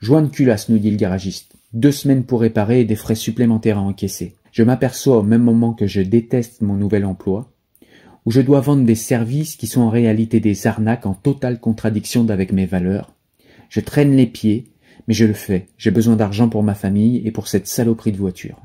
Joint 0.00 0.22
de 0.22 0.28
culasse, 0.28 0.68
nous 0.68 0.78
dit 0.78 0.90
le 0.90 0.96
garagiste. 0.96 1.54
Deux 1.72 1.92
semaines 1.92 2.24
pour 2.24 2.40
réparer 2.40 2.80
et 2.80 2.84
des 2.84 2.96
frais 2.96 3.14
supplémentaires 3.14 3.78
à 3.78 3.82
encaisser. 3.82 4.36
Je 4.52 4.62
m'aperçois 4.62 5.18
au 5.18 5.22
même 5.22 5.42
moment 5.42 5.74
que 5.74 5.86
je 5.86 6.00
déteste 6.00 6.60
mon 6.60 6.74
nouvel 6.74 7.04
emploi, 7.04 7.52
où 8.24 8.30
je 8.30 8.40
dois 8.40 8.60
vendre 8.60 8.84
des 8.84 8.94
services 8.94 9.56
qui 9.56 9.66
sont 9.66 9.82
en 9.82 9.90
réalité 9.90 10.40
des 10.40 10.66
arnaques 10.66 11.06
en 11.06 11.14
totale 11.14 11.58
contradiction 11.58 12.24
d'avec 12.24 12.52
mes 12.52 12.66
valeurs. 12.66 13.12
Je 13.68 13.80
traîne 13.80 14.14
les 14.16 14.26
pieds, 14.26 14.68
mais 15.06 15.14
je 15.14 15.24
le 15.24 15.32
fais. 15.32 15.68
J'ai 15.78 15.90
besoin 15.90 16.16
d'argent 16.16 16.48
pour 16.48 16.62
ma 16.62 16.74
famille 16.74 17.22
et 17.26 17.30
pour 17.30 17.48
cette 17.48 17.66
saloperie 17.66 18.12
de 18.12 18.16
voiture. 18.16 18.60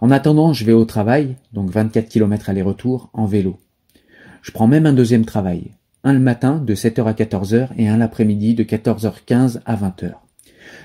En 0.00 0.10
attendant, 0.10 0.52
je 0.52 0.64
vais 0.64 0.72
au 0.72 0.84
travail, 0.84 1.36
donc 1.52 1.70
24 1.70 2.08
km 2.08 2.50
aller-retour, 2.50 3.10
en 3.12 3.26
vélo. 3.26 3.58
Je 4.42 4.50
prends 4.50 4.66
même 4.66 4.86
un 4.86 4.92
deuxième 4.92 5.24
travail. 5.24 5.72
Un 6.04 6.12
le 6.12 6.18
matin 6.18 6.58
de 6.58 6.74
7h 6.74 7.04
à 7.04 7.12
14h 7.12 7.68
et 7.76 7.88
un 7.88 7.96
l'après-midi 7.96 8.54
de 8.54 8.64
14h15 8.64 9.60
à 9.64 9.76
20h. 9.76 10.14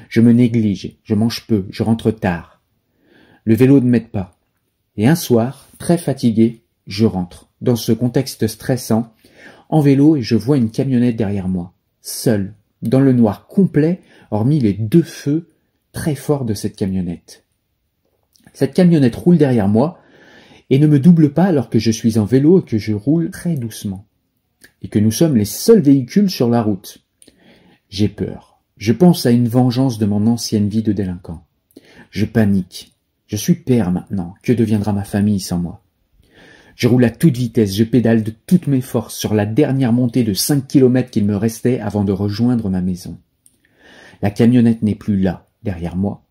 Je 0.10 0.22
me 0.22 0.32
néglige, 0.32 0.98
je 1.04 1.16
mange 1.16 1.48
peu, 1.48 1.66
je 1.72 1.82
rentre 1.82 2.12
tard. 2.12 2.62
Le 3.44 3.56
vélo 3.56 3.80
ne 3.80 3.90
m'aide 3.90 4.10
pas. 4.10 4.38
Et 4.98 5.08
un 5.08 5.16
soir, 5.16 5.68
très 5.80 5.98
fatigué, 5.98 6.62
je 6.86 7.06
rentre, 7.06 7.50
dans 7.62 7.76
ce 7.76 7.92
contexte 7.92 8.48
stressant, 8.48 9.14
en 9.70 9.82
vélo 9.82 10.16
et 10.16 10.22
je 10.22 10.36
vois 10.36 10.58
une 10.58 10.70
camionnette 10.70 11.16
derrière 11.16 11.48
moi, 11.48 11.74
seule, 12.02 12.54
dans 12.82 13.00
le 13.00 13.14
noir 13.14 13.48
complet, 13.48 14.02
hormis 14.32 14.60
les 14.60 14.74
deux 14.74 15.04
feux 15.04 15.50
très 15.92 16.16
forts 16.16 16.46
de 16.46 16.54
cette 16.54 16.76
camionnette. 16.76 17.44
Cette 18.54 18.74
camionnette 18.74 19.16
roule 19.16 19.38
derrière 19.38 19.68
moi 19.68 20.00
et 20.70 20.80
ne 20.80 20.88
me 20.88 21.00
double 21.00 21.34
pas 21.34 21.46
alors 21.46 21.70
que 21.70 21.80
je 21.80 21.92
suis 21.92 22.18
en 22.18 22.26
vélo 22.26 22.60
et 22.60 22.64
que 22.64 22.78
je 22.78 22.94
roule 22.94 23.32
très 23.32 23.56
doucement. 23.56 24.06
Et 24.82 24.90
que 24.90 25.00
nous 25.00 25.12
sommes 25.12 25.38
les 25.38 25.46
seuls 25.46 25.82
véhicules 25.82 26.30
sur 26.30 26.50
la 26.50 26.62
route. 26.62 27.04
J'ai 27.90 28.10
peur. 28.10 28.60
Je 28.78 28.94
pense 28.94 29.26
à 29.26 29.32
une 29.32 29.48
vengeance 29.48 29.98
de 29.98 30.06
mon 30.06 30.28
ancienne 30.28 30.70
vie 30.70 30.84
de 30.84 30.92
délinquant. 30.92 31.46
Je 32.12 32.26
panique. 32.26 32.94
Je 33.28 33.36
suis 33.36 33.56
père 33.56 33.92
maintenant. 33.92 34.36
Que 34.44 34.54
deviendra 34.54 34.94
ma 34.94 35.04
famille 35.04 35.40
sans 35.40 35.58
moi? 35.58 35.84
Je 36.78 36.88
roule 36.88 37.04
à 37.04 37.10
toute 37.10 37.36
vitesse, 37.36 37.76
je 37.76 37.84
pédale 37.84 38.24
de 38.24 38.32
toutes 38.46 38.68
mes 38.68 38.82
forces 38.82 39.16
sur 39.16 39.34
la 39.34 39.46
dernière 39.46 39.92
montée 39.92 40.24
de 40.24 40.34
cinq 40.34 40.68
kilomètres 40.68 41.10
qu'il 41.10 41.26
me 41.26 41.36
restait 41.36 41.80
avant 41.80 42.06
de 42.06 42.12
rejoindre 42.12 42.70
ma 42.70 42.82
maison. 42.82 43.18
La 44.22 44.30
camionnette 44.30 44.84
n'est 44.84 44.96
plus 44.96 45.20
là, 45.20 45.48
derrière 45.64 45.96
moi, 45.96 46.24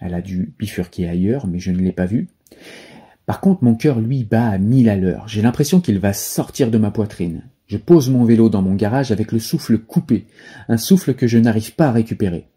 elle 0.00 0.12
a 0.12 0.20
dû 0.20 0.54
bifurquer 0.58 1.08
ailleurs, 1.08 1.46
mais 1.46 1.58
je 1.58 1.70
ne 1.70 1.78
l'ai 1.78 1.92
pas 1.92 2.06
vue. 2.06 2.28
Par 3.24 3.40
contre, 3.40 3.64
mon 3.64 3.74
cœur, 3.74 4.00
lui, 4.00 4.24
bat 4.24 4.48
à 4.48 4.58
mille 4.58 4.90
à 4.90 4.96
l'heure. 4.96 5.28
J'ai 5.28 5.40
l'impression 5.42 5.80
qu'il 5.80 5.98
va 5.98 6.12
sortir 6.12 6.70
de 6.70 6.78
ma 6.78 6.90
poitrine. 6.90 7.44
Je 7.66 7.78
pose 7.78 8.10
mon 8.10 8.24
vélo 8.24 8.50
dans 8.50 8.62
mon 8.62 8.74
garage 8.74 9.12
avec 9.12 9.32
le 9.32 9.38
souffle 9.38 9.78
coupé, 9.78 10.26
un 10.68 10.76
souffle 10.76 11.14
que 11.14 11.26
je 11.26 11.38
n'arrive 11.38 11.74
pas 11.74 11.88
à 11.88 11.92
récupérer. 11.92 12.48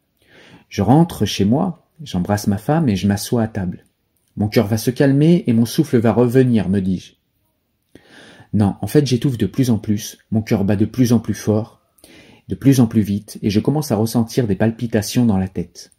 Je 0.68 0.82
rentre 0.82 1.26
chez 1.26 1.46
moi, 1.46 1.88
j'embrasse 2.04 2.48
ma 2.48 2.58
femme 2.58 2.90
et 2.90 2.96
je 2.96 3.08
m'assois 3.08 3.44
à 3.44 3.48
table. 3.48 3.86
Mon 4.36 4.48
cœur 4.48 4.68
va 4.68 4.78
se 4.78 4.92
calmer 4.92 5.44
et 5.48 5.54
mon 5.54 5.66
souffle 5.66 5.98
va 5.98 6.12
revenir, 6.12 6.70
me 6.70 6.80
dis-je. 6.80 7.14
Non, 8.54 8.76
en 8.82 8.88
fait 8.88 9.06
j'étouffe 9.06 9.38
de 9.38 9.46
plus 9.46 9.70
en 9.70 9.78
plus, 9.78 10.18
mon 10.32 10.42
cœur 10.42 10.64
bat 10.64 10.76
de 10.76 10.86
plus 10.86 11.14
en 11.14 11.20
plus 11.20 11.34
fort, 11.34 11.82
de 12.48 12.56
plus 12.56 12.80
en 12.80 12.88
plus 12.88 13.02
vite, 13.02 13.40
et 13.42 13.50
je 13.50 13.60
commence 13.60 13.92
à 13.92 13.96
ressentir 13.96 14.48
des 14.48 14.56
palpitations 14.56 15.26
dans 15.26 15.38
la 15.38 15.48
tête. 15.48 15.92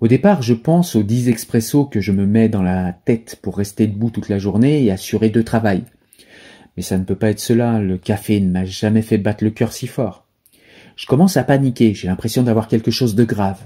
Au 0.00 0.08
départ, 0.08 0.40
je 0.40 0.54
pense 0.54 0.96
aux 0.96 1.02
dix 1.02 1.28
expressos 1.28 1.88
que 1.90 2.00
je 2.00 2.12
me 2.12 2.26
mets 2.26 2.48
dans 2.48 2.62
la 2.62 2.92
tête 2.92 3.38
pour 3.42 3.58
rester 3.58 3.86
debout 3.86 4.10
toute 4.10 4.30
la 4.30 4.38
journée 4.38 4.82
et 4.82 4.90
assurer 4.90 5.28
deux 5.28 5.44
travail. 5.44 5.84
Mais 6.76 6.82
ça 6.82 6.96
ne 6.96 7.04
peut 7.04 7.16
pas 7.16 7.30
être 7.30 7.40
cela, 7.40 7.80
le 7.80 7.98
café 7.98 8.40
ne 8.40 8.50
m'a 8.50 8.64
jamais 8.64 9.02
fait 9.02 9.18
battre 9.18 9.44
le 9.44 9.50
cœur 9.50 9.72
si 9.72 9.86
fort. 9.86 10.26
Je 10.96 11.06
commence 11.06 11.36
à 11.36 11.44
paniquer, 11.44 11.92
j'ai 11.94 12.08
l'impression 12.08 12.42
d'avoir 12.42 12.66
quelque 12.66 12.90
chose 12.90 13.14
de 13.14 13.24
grave. 13.24 13.60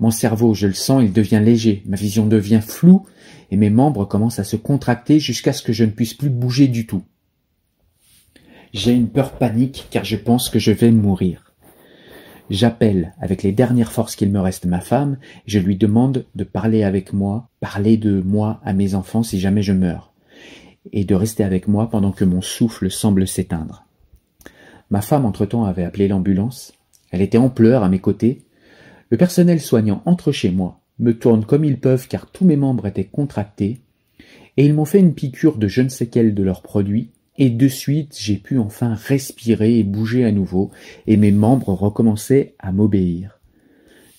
Mon 0.00 0.10
cerveau, 0.10 0.54
je 0.54 0.66
le 0.66 0.74
sens, 0.74 1.02
il 1.02 1.12
devient 1.12 1.40
léger, 1.42 1.82
ma 1.86 1.96
vision 1.96 2.26
devient 2.26 2.60
floue, 2.62 3.04
et 3.50 3.56
mes 3.56 3.70
membres 3.70 4.04
commencent 4.04 4.38
à 4.38 4.44
se 4.44 4.56
contracter 4.56 5.20
jusqu'à 5.20 5.52
ce 5.52 5.62
que 5.62 5.72
je 5.72 5.84
ne 5.84 5.90
puisse 5.90 6.14
plus 6.14 6.30
bouger 6.30 6.68
du 6.68 6.86
tout. 6.86 7.04
J'ai 8.72 8.92
une 8.92 9.08
peur 9.08 9.32
panique 9.32 9.86
car 9.90 10.04
je 10.04 10.16
pense 10.16 10.50
que 10.50 10.58
je 10.58 10.72
vais 10.72 10.90
mourir. 10.90 11.54
J'appelle 12.50 13.14
avec 13.20 13.42
les 13.42 13.52
dernières 13.52 13.92
forces 13.92 14.16
qu'il 14.16 14.30
me 14.30 14.40
reste 14.40 14.66
ma 14.66 14.80
femme, 14.80 15.16
et 15.46 15.50
je 15.50 15.58
lui 15.58 15.76
demande 15.76 16.26
de 16.34 16.44
parler 16.44 16.82
avec 16.82 17.12
moi, 17.12 17.48
parler 17.60 17.96
de 17.96 18.20
moi 18.20 18.60
à 18.64 18.72
mes 18.72 18.94
enfants 18.94 19.22
si 19.22 19.40
jamais 19.40 19.62
je 19.62 19.72
meurs, 19.72 20.12
et 20.92 21.04
de 21.04 21.14
rester 21.14 21.44
avec 21.44 21.68
moi 21.68 21.88
pendant 21.88 22.12
que 22.12 22.24
mon 22.24 22.42
souffle 22.42 22.90
semble 22.90 23.26
s'éteindre. 23.26 23.86
Ma 24.90 25.00
femme 25.00 25.24
entre-temps 25.24 25.64
avait 25.64 25.84
appelé 25.84 26.08
l'ambulance, 26.08 26.74
elle 27.10 27.22
était 27.22 27.38
en 27.38 27.48
pleurs 27.48 27.82
à 27.82 27.88
mes 27.88 28.00
côtés, 28.00 28.43
le 29.14 29.18
personnel 29.18 29.60
soignant 29.60 30.02
entre 30.06 30.32
chez 30.32 30.50
moi, 30.50 30.80
me 30.98 31.16
tourne 31.16 31.44
comme 31.44 31.64
ils 31.64 31.78
peuvent 31.78 32.08
car 32.08 32.32
tous 32.32 32.44
mes 32.44 32.56
membres 32.56 32.88
étaient 32.88 33.04
contractés, 33.04 33.78
et 34.56 34.66
ils 34.66 34.74
m'ont 34.74 34.84
fait 34.84 34.98
une 34.98 35.14
piqûre 35.14 35.56
de 35.56 35.68
je 35.68 35.82
ne 35.82 35.88
sais 35.88 36.08
quel 36.08 36.34
de 36.34 36.42
leurs 36.42 36.62
produits, 36.62 37.12
et 37.38 37.48
de 37.48 37.68
suite 37.68 38.16
j'ai 38.18 38.34
pu 38.34 38.58
enfin 38.58 38.94
respirer 38.94 39.78
et 39.78 39.84
bouger 39.84 40.24
à 40.24 40.32
nouveau, 40.32 40.72
et 41.06 41.16
mes 41.16 41.30
membres 41.30 41.74
recommençaient 41.74 42.56
à 42.58 42.72
m'obéir. 42.72 43.38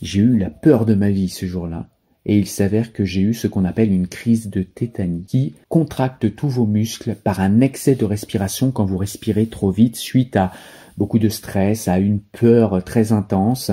J'ai 0.02 0.22
eu 0.22 0.38
la 0.38 0.50
peur 0.50 0.86
de 0.86 0.96
ma 0.96 1.12
vie 1.12 1.28
ce 1.28 1.46
jour-là, 1.46 1.90
et 2.26 2.40
il 2.40 2.48
s'avère 2.48 2.94
que 2.94 3.04
j'ai 3.04 3.20
eu 3.20 3.34
ce 3.34 3.48
qu'on 3.48 3.66
appelle 3.66 3.92
une 3.92 4.08
crise 4.08 4.50
de 4.50 4.64
tétanie, 4.64 5.26
qui 5.28 5.56
contracte 5.68 6.34
tous 6.38 6.48
vos 6.48 6.66
muscles 6.66 7.16
par 7.22 7.42
un 7.42 7.60
excès 7.60 7.96
de 7.96 8.06
respiration 8.06 8.72
quand 8.72 8.86
vous 8.86 8.98
respirez 8.98 9.48
trop 9.48 9.72
vite 9.72 9.98
suite 9.98 10.38
à 10.38 10.54
beaucoup 10.98 11.20
de 11.20 11.28
stress, 11.28 11.90
à 11.90 12.00
une 12.00 12.22
peur 12.22 12.82
très 12.86 13.12
intense, 13.12 13.72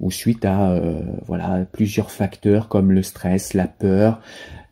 ou 0.00 0.10
suite 0.10 0.44
à 0.44 0.72
euh, 0.72 1.00
voilà 1.26 1.66
plusieurs 1.72 2.10
facteurs 2.10 2.68
comme 2.68 2.92
le 2.92 3.02
stress, 3.02 3.54
la 3.54 3.66
peur, 3.66 4.20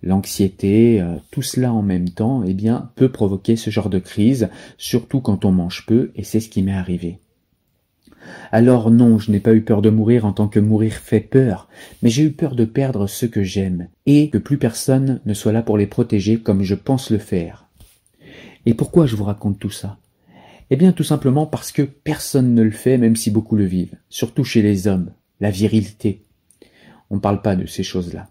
l'anxiété, 0.03 1.01
euh, 1.01 1.17
tout 1.31 1.43
cela 1.43 1.73
en 1.73 1.83
même 1.83 2.11
temps, 2.11 2.43
eh 2.47 2.55
bien, 2.55 2.91
peut 2.97 3.11
provoquer 3.11 3.57
ce 3.57 3.71
genre 3.71 3.91
de 3.91 3.99
crise, 3.99 4.49
surtout 4.79 5.21
quand 5.21 5.45
on 5.45 5.53
mange 5.53 5.87
peu, 5.87 6.11
et 6.17 6.25
c'est 6.25 6.41
ce 6.41 6.49
qui 6.49 6.63
m'est 6.63 6.73
arrivé. 6.73 7.19
Alors 8.53 8.91
non, 8.91 9.19
je 9.19 9.31
n'ai 9.31 9.41
pas 9.41 9.55
eu 9.55 9.63
peur 9.63 9.83
de 9.83 9.91
mourir 9.91 10.25
en 10.27 10.33
tant 10.33 10.49
que 10.49 10.61
mourir 10.61 10.93
fait 10.93 11.21
peur, 11.21 11.69
mais 12.03 12.11
j'ai 12.11 12.25
eu 12.25 12.33
peur 12.33 12.55
de 12.55 12.65
perdre 12.65 13.07
ceux 13.07 13.29
que 13.29 13.43
j'aime, 13.43 13.89
et 14.07 14.31
que 14.31 14.39
plus 14.39 14.59
personne 14.59 15.21
ne 15.25 15.35
soit 15.35 15.53
là 15.53 15.63
pour 15.63 15.79
les 15.79 15.87
protéger 15.87 16.39
comme 16.39 16.63
je 16.63 16.75
pense 16.75 17.11
le 17.11 17.19
faire. 17.19 17.67
Et 18.67 18.75
pourquoi 18.75 19.07
je 19.07 19.17
vous 19.17 19.25
raconte 19.25 19.59
tout 19.59 19.71
ça? 19.71 19.99
Eh 20.71 20.77
bien 20.77 20.93
tout 20.93 21.05
simplement 21.05 21.47
parce 21.47 21.73
que 21.73 21.83
personne 21.83 22.55
ne 22.55 22.63
le 22.63 22.71
fait 22.71 22.99
même 22.99 23.17
si 23.17 23.31
beaucoup 23.31 23.57
le 23.57 23.65
vivent, 23.65 23.97
surtout 24.09 24.45
chez 24.45 24.63
les 24.63 24.87
hommes, 24.87 25.13
la 25.41 25.51
virilité. 25.51 26.25
On 27.11 27.17
ne 27.17 27.21
parle 27.21 27.43
pas 27.43 27.57
de 27.57 27.67
ces 27.67 27.83
choses-là 27.83 28.29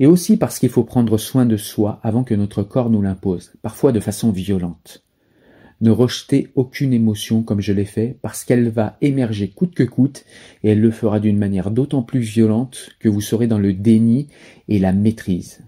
et 0.00 0.06
aussi 0.06 0.36
parce 0.36 0.58
qu'il 0.58 0.70
faut 0.70 0.84
prendre 0.84 1.18
soin 1.18 1.46
de 1.46 1.56
soi 1.56 2.00
avant 2.02 2.24
que 2.24 2.34
notre 2.34 2.62
corps 2.62 2.90
nous 2.90 3.02
l'impose, 3.02 3.52
parfois 3.62 3.92
de 3.92 4.00
façon 4.00 4.30
violente. 4.30 5.04
Ne 5.80 5.90
rejetez 5.90 6.48
aucune 6.54 6.92
émotion 6.92 7.42
comme 7.42 7.60
je 7.60 7.72
l'ai 7.72 7.84
fait, 7.84 8.18
parce 8.22 8.44
qu'elle 8.44 8.68
va 8.68 8.96
émerger 9.00 9.48
coûte 9.48 9.74
que 9.74 9.82
coûte, 9.82 10.24
et 10.62 10.70
elle 10.70 10.80
le 10.80 10.90
fera 10.90 11.20
d'une 11.20 11.38
manière 11.38 11.70
d'autant 11.70 12.02
plus 12.02 12.20
violente 12.20 12.90
que 13.00 13.08
vous 13.08 13.20
serez 13.20 13.46
dans 13.46 13.58
le 13.58 13.72
déni 13.72 14.28
et 14.68 14.78
la 14.78 14.92
maîtrise. 14.92 15.62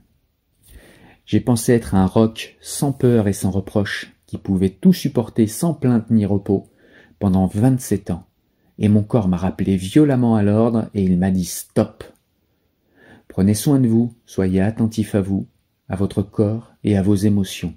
J'ai 1.26 1.40
pensé 1.40 1.72
être 1.72 1.94
un 1.94 2.06
roc 2.06 2.56
sans 2.60 2.92
peur 2.92 3.26
et 3.26 3.32
sans 3.32 3.50
reproche, 3.50 4.12
qui 4.26 4.38
pouvait 4.38 4.70
tout 4.70 4.92
supporter 4.92 5.46
sans 5.46 5.74
plainte 5.74 6.10
ni 6.10 6.26
repos, 6.26 6.68
pendant 7.18 7.46
vingt-sept 7.46 8.10
ans, 8.10 8.24
et 8.78 8.88
mon 8.88 9.02
corps 9.02 9.28
m'a 9.28 9.36
rappelé 9.36 9.76
violemment 9.76 10.36
à 10.36 10.42
l'ordre 10.42 10.90
et 10.94 11.02
il 11.02 11.18
m'a 11.18 11.30
dit 11.30 11.44
stop. 11.44 12.04
Prenez 13.28 13.54
soin 13.54 13.80
de 13.80 13.88
vous, 13.88 14.14
soyez 14.26 14.60
attentif 14.60 15.14
à 15.14 15.20
vous, 15.20 15.46
à 15.88 15.96
votre 15.96 16.22
corps 16.22 16.72
et 16.84 16.96
à 16.96 17.02
vos 17.02 17.14
émotions. 17.14 17.74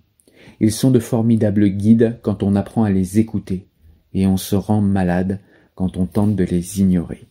Ils 0.59 0.71
sont 0.71 0.91
de 0.91 0.99
formidables 0.99 1.69
guides 1.69 2.19
quand 2.21 2.43
on 2.43 2.55
apprend 2.55 2.83
à 2.83 2.91
les 2.91 3.19
écouter, 3.19 3.67
et 4.13 4.25
on 4.27 4.37
se 4.37 4.55
rend 4.55 4.81
malade 4.81 5.39
quand 5.75 5.97
on 5.97 6.05
tente 6.05 6.35
de 6.35 6.43
les 6.43 6.81
ignorer. 6.81 7.27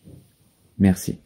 Merci. 0.79 1.19